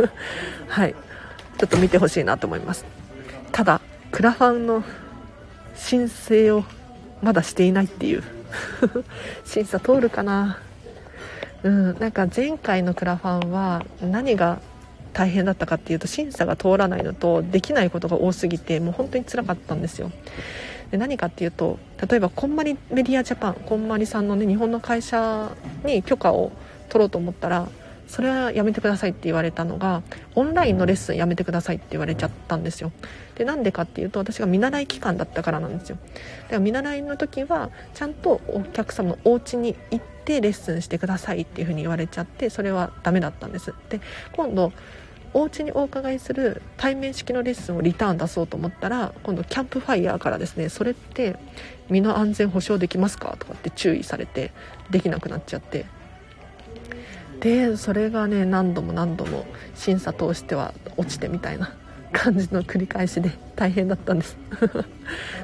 [0.68, 0.94] はい。
[1.58, 2.84] ちょっと見てほしいなと思います。
[3.52, 3.80] ただ
[4.10, 4.82] クラファンの
[5.74, 6.64] 申請を
[7.22, 8.22] まだしていないっていう。
[9.44, 10.58] 審査通るかな。
[11.62, 14.60] うんなんか前回のクラファンは何が
[15.12, 20.10] 大変だったかっていうと審査が通らないのとできないことが多すぎてもう本当につらかったんですよ。
[20.90, 25.50] で何かっていうと例えばこんまりメディアジャパンこんまりさんのね日本の会社
[25.84, 26.52] に許可を
[26.88, 27.68] 取ろうと思ったら
[28.08, 30.02] それはやめてくださいって言われたのが
[30.34, 32.92] オンラインのレッスンやめてくださいって言われちゃったんですよ。
[33.34, 35.96] でなんでかっていうと私が見習い期間だったからなんですよ。
[36.42, 43.74] だから見習いの時はちゃんとお客様のお家に行ってレッスンしてくださいっていう風に言われちゃってそれはダメだったんです。
[43.88, 44.00] で
[44.32, 44.72] 今度
[45.34, 51.36] お家にお伺いする対面式のレッスンをリターン出そうと思ったら今度キャンプファイヤーからですねそれって
[51.88, 54.52] 身の安全保障できますかとかって注意されて
[54.90, 55.86] できなくなっちゃって。
[57.40, 61.74] でそれがね何度も何度も審査通しては落ちてみたいな。
[62.12, 64.36] 感じの繰り返しで大変だったんです。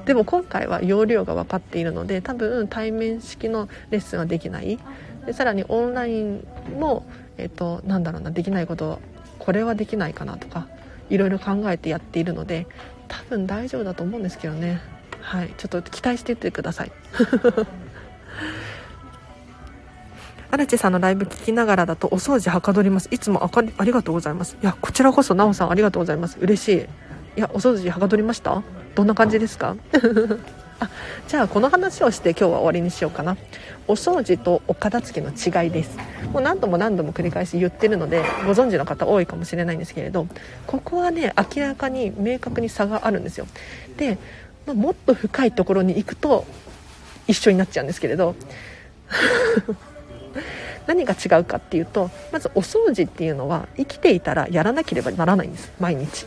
[0.05, 4.79] でも今回は容量が分かっているので多分対面式のレッスンはできない。
[5.27, 6.45] でさらにオンライン
[6.79, 7.07] も、
[7.37, 9.01] えっと、なんだろうなできないこと
[9.39, 10.69] これはできないかなとか
[11.11, 12.67] いろいろ考えてやっているので
[13.09, 14.81] 多分大丈夫だと思うんですけどね。
[15.21, 15.53] はい。
[15.57, 16.93] ちょっと期待していってください
[20.51, 23.09] 荒地さんのライブ聞きながらだとお掃除はかどります。
[23.11, 24.57] いつもあかありがとうございます。
[24.63, 26.39] いやこちらこそなおさんありがとうございます。
[26.41, 26.77] 嬉しい。
[26.79, 28.63] いやお掃除はかどりました？
[28.95, 29.77] どんな感じですか？
[30.81, 30.89] あ
[31.27, 33.37] じゃあこの話をして今日は終わりにしようかな。
[33.89, 35.99] お掃除とお片付けの違いです。
[36.33, 40.27] もう何度も何度も繰り返し言ってるのでご存知の方多いかもしれないんですけれど
[40.67, 43.47] ここはね明らかに明確に差があるんですよ。
[43.99, 44.19] で、
[44.67, 46.47] まあ、もっと深いところに行くと
[47.27, 48.35] 一緒になっちゃうんですけれど。
[50.89, 55.71] 何が違うかっていうとまずお掃除っていうのは生きていたらやらなければならないんです。
[55.79, 56.27] 毎日。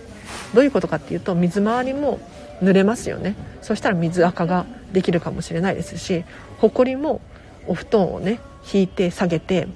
[0.54, 2.20] どういうことかっていうと水回りも
[2.62, 3.36] 濡れますよね。
[3.62, 6.24] そしたら水垢ができるかもしれないですし
[6.60, 7.22] ほこりも
[7.68, 8.40] お布団をね
[8.72, 9.68] 引いて下げて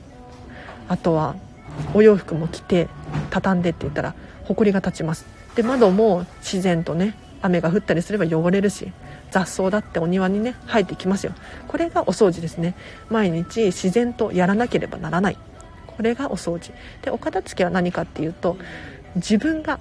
[0.88, 1.36] あとは
[1.94, 2.88] お洋服も着て
[3.32, 4.14] 畳んでって言ったら
[4.44, 5.26] ほこりが立ちます。
[5.56, 8.92] で窓も自然とね雨が降ったりすれば汚れるし
[9.36, 11.34] 雑草だってお庭にね生えてきますよ。
[11.68, 12.74] これがお掃除ですね。
[13.10, 15.38] 毎日自然とやらなければならない。
[15.88, 16.74] これがお掃除。
[17.02, 18.56] でお片付けは何かっていうと
[19.16, 19.78] 自分が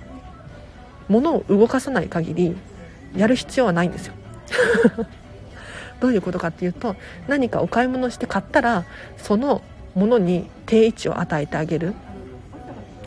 [1.06, 2.56] 物を動かさない限り
[3.14, 4.14] やる必要はないんですよ。
[6.00, 6.96] どういうことかっていうと
[7.28, 8.84] 何かお買い物して買ったら
[9.16, 9.62] その
[9.94, 11.94] ものに定位置を与えてあげる。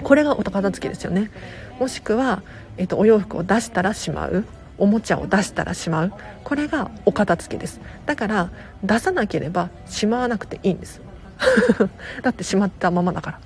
[0.01, 1.29] これがお片付けですよね。
[1.77, 2.41] もしくは、
[2.77, 4.45] えーと、とお洋服を出したらしまう。
[4.77, 6.13] おもちゃを出したらしまう。
[6.43, 7.79] これがお片付けです。
[8.05, 8.49] だから
[8.83, 11.01] 出さなければしまわなくていいんです。
[12.23, 13.39] だってしまったままだから。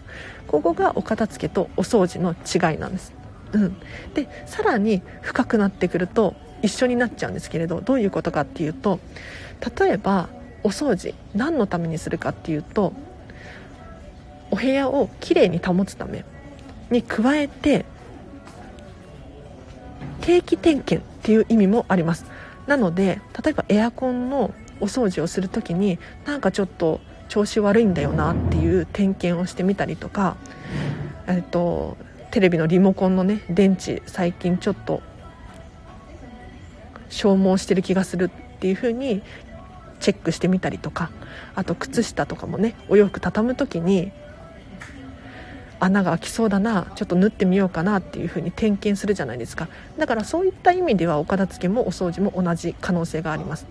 [0.51, 3.13] ここがお片付けとお掃除の違いなんです、
[3.53, 3.77] うん、
[4.13, 8.99] でさらに深くなってくると一緒になっちゃうんですけれどどういうことかっていうと
[9.79, 10.27] 例えば
[10.63, 12.91] お掃除何のためにするかっていうと
[14.51, 16.25] お部屋をきれいに保つため
[16.89, 17.85] に加えて
[20.21, 22.25] 定期点検っていう意味もあります。
[22.67, 30.35] なので例えばエアコンのお掃除をする時になんかちょっと調子悪いんだよなっていう点検をしてみたりとか、
[31.27, 31.97] えっと、
[32.31, 35.01] テレビのリモコンのね電池最近ちょっと
[37.09, 39.21] 消耗してる気がするっていう風に
[39.99, 41.11] チェックしてみたりとか
[41.55, 44.11] あと靴下とかもねお洋服畳む時に
[45.81, 49.67] 穴が開きそうだなちょっと縫ってみようかなっていう風に点検するじゃないですか。
[49.97, 53.65] だからそういった意味ではお片付けもお掃除も同じ可能性があります。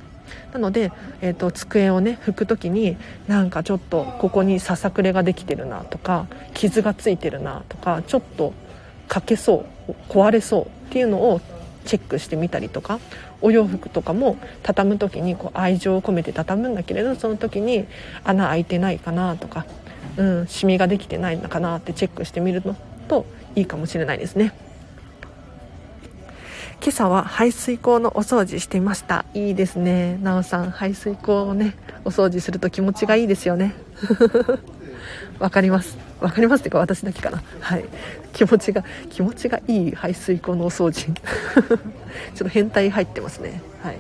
[0.53, 2.97] なので、えーと、机をね拭く時に
[3.29, 8.53] なんかちょっとここにささくれができてるなとか傷がついてるなとかちょっと
[9.09, 11.41] 欠けそう壊れそうっていうのを
[11.85, 13.01] チェックしてみたりとか
[13.41, 17.87] お洋服とかも畳む時にこう愛情を込めて畳むんだけれどその時に
[18.23, 19.67] 穴開いてないかなとか
[20.17, 22.77] うん、シミができてないのかなってチェックしてみるの
[23.09, 24.53] といいかもしれないですね。
[26.83, 29.27] 今朝は排水口のお掃除していました。
[29.35, 30.17] いいですね。
[30.23, 33.75] なおさん排水口をねお掃除すると気持ちがいいですよね。
[35.39, 35.99] わかります。
[36.21, 37.43] わかりますっていうか私だけかな。
[37.61, 37.85] はい。
[38.33, 41.13] 気持ちが気持ちがいい排水口のお掃除。
[41.13, 41.79] ちょっ
[42.39, 43.61] と変態入ってますね。
[43.83, 43.97] はい。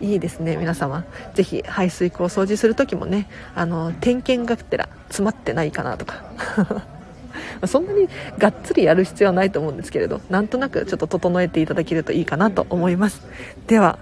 [0.00, 1.04] いいですね皆様。
[1.34, 6.24] ぜひ排水口を掃除する時もねあの点検がてら詰まってないかなとか。
[7.66, 13.22] そんなにがっつりやる必要はないと思うんですけれどなんとなくちょっと整えていただけるといいかなと思います。
[13.66, 13.98] では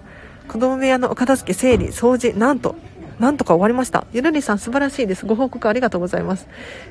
[0.48, 2.76] 子供部屋のお片付け整理掃除なんと
[3.18, 4.06] なんとか終わりました。
[4.12, 5.24] ゆるりさん素晴らしいです。
[5.24, 6.46] ご報告ありがとうございます。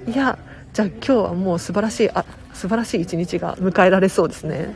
[0.08, 0.40] いや
[0.76, 4.76] じゃあ今日はもう素晴らしいあ素晴らしい一日が迎えられそうですね。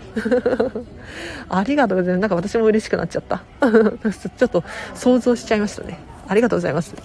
[1.49, 2.21] ありがとうございます。
[2.21, 3.43] なんか私も嬉しくなっちゃった。
[4.37, 4.63] ちょっと
[4.95, 5.99] 想像しちゃいましたね。
[6.29, 6.95] ありがとうございます。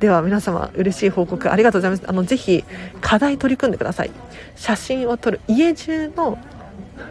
[0.00, 2.02] では皆様嬉しい報告ありがとうございます。
[2.06, 2.64] あのぜひ
[3.02, 4.10] 課題取り組んでください。
[4.56, 6.38] 写真を撮る家中の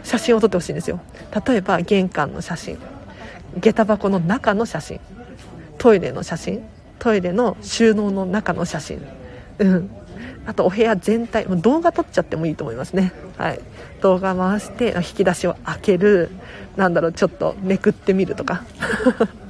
[0.02, 1.00] 写真を撮ってほしいんですよ。
[1.46, 2.76] 例えば玄関の写真。
[3.60, 5.00] 下駄箱の中の写真。
[5.78, 6.64] トイレの写真。
[6.98, 9.00] トイレの収納の中の写真。
[9.60, 9.90] うん。
[10.46, 13.12] あとお部屋全体もう動画撮っちゃってもいいと思いますね。
[13.38, 13.60] はい。
[14.00, 16.30] 動画回して引き出しを開ける。
[16.76, 18.62] なんだろうちょっとめくってみるとか。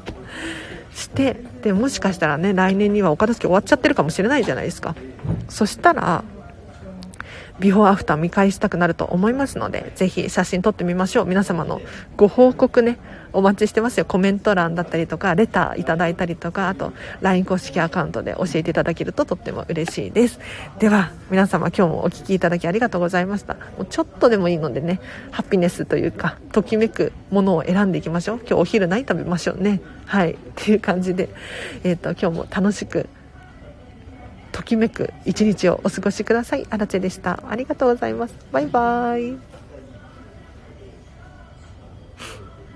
[0.95, 4.95] してでもしかしたらね来年にはお片付け終わっちゃってるかもしれないじゃないですか。
[5.49, 6.23] そしたら
[7.61, 11.27] ビフォーアフター見返したくなると思いますのでぜひ写真撮ってみましょう。
[11.27, 11.81] 皆様の
[12.17, 12.99] ご報告ね
[13.33, 14.05] お待ちしてますよ。
[14.05, 20.41] コメント欄だったりとかレターいただいたりとかあと LINE 公式アカウントで教えていただけるととっても嬉しいです。
[20.79, 23.55] では皆様今日もお聴きいただきありがとうございました。
[23.55, 25.01] もうちょっとでもいいのでね
[25.31, 28.39] ハピネスというかときめくものを選んでいきましょう。
[28.39, 29.81] 今日お昼何食べましょうね。
[30.07, 30.33] はい。
[30.33, 31.29] っていう感じで、
[31.85, 33.09] えーと、今日も楽しく
[34.55, 36.65] ときめく一日をお過ごしください。
[36.71, 37.43] アラチェでした。
[37.49, 38.35] ありがとうございます。
[38.53, 39.54] バイバーイ。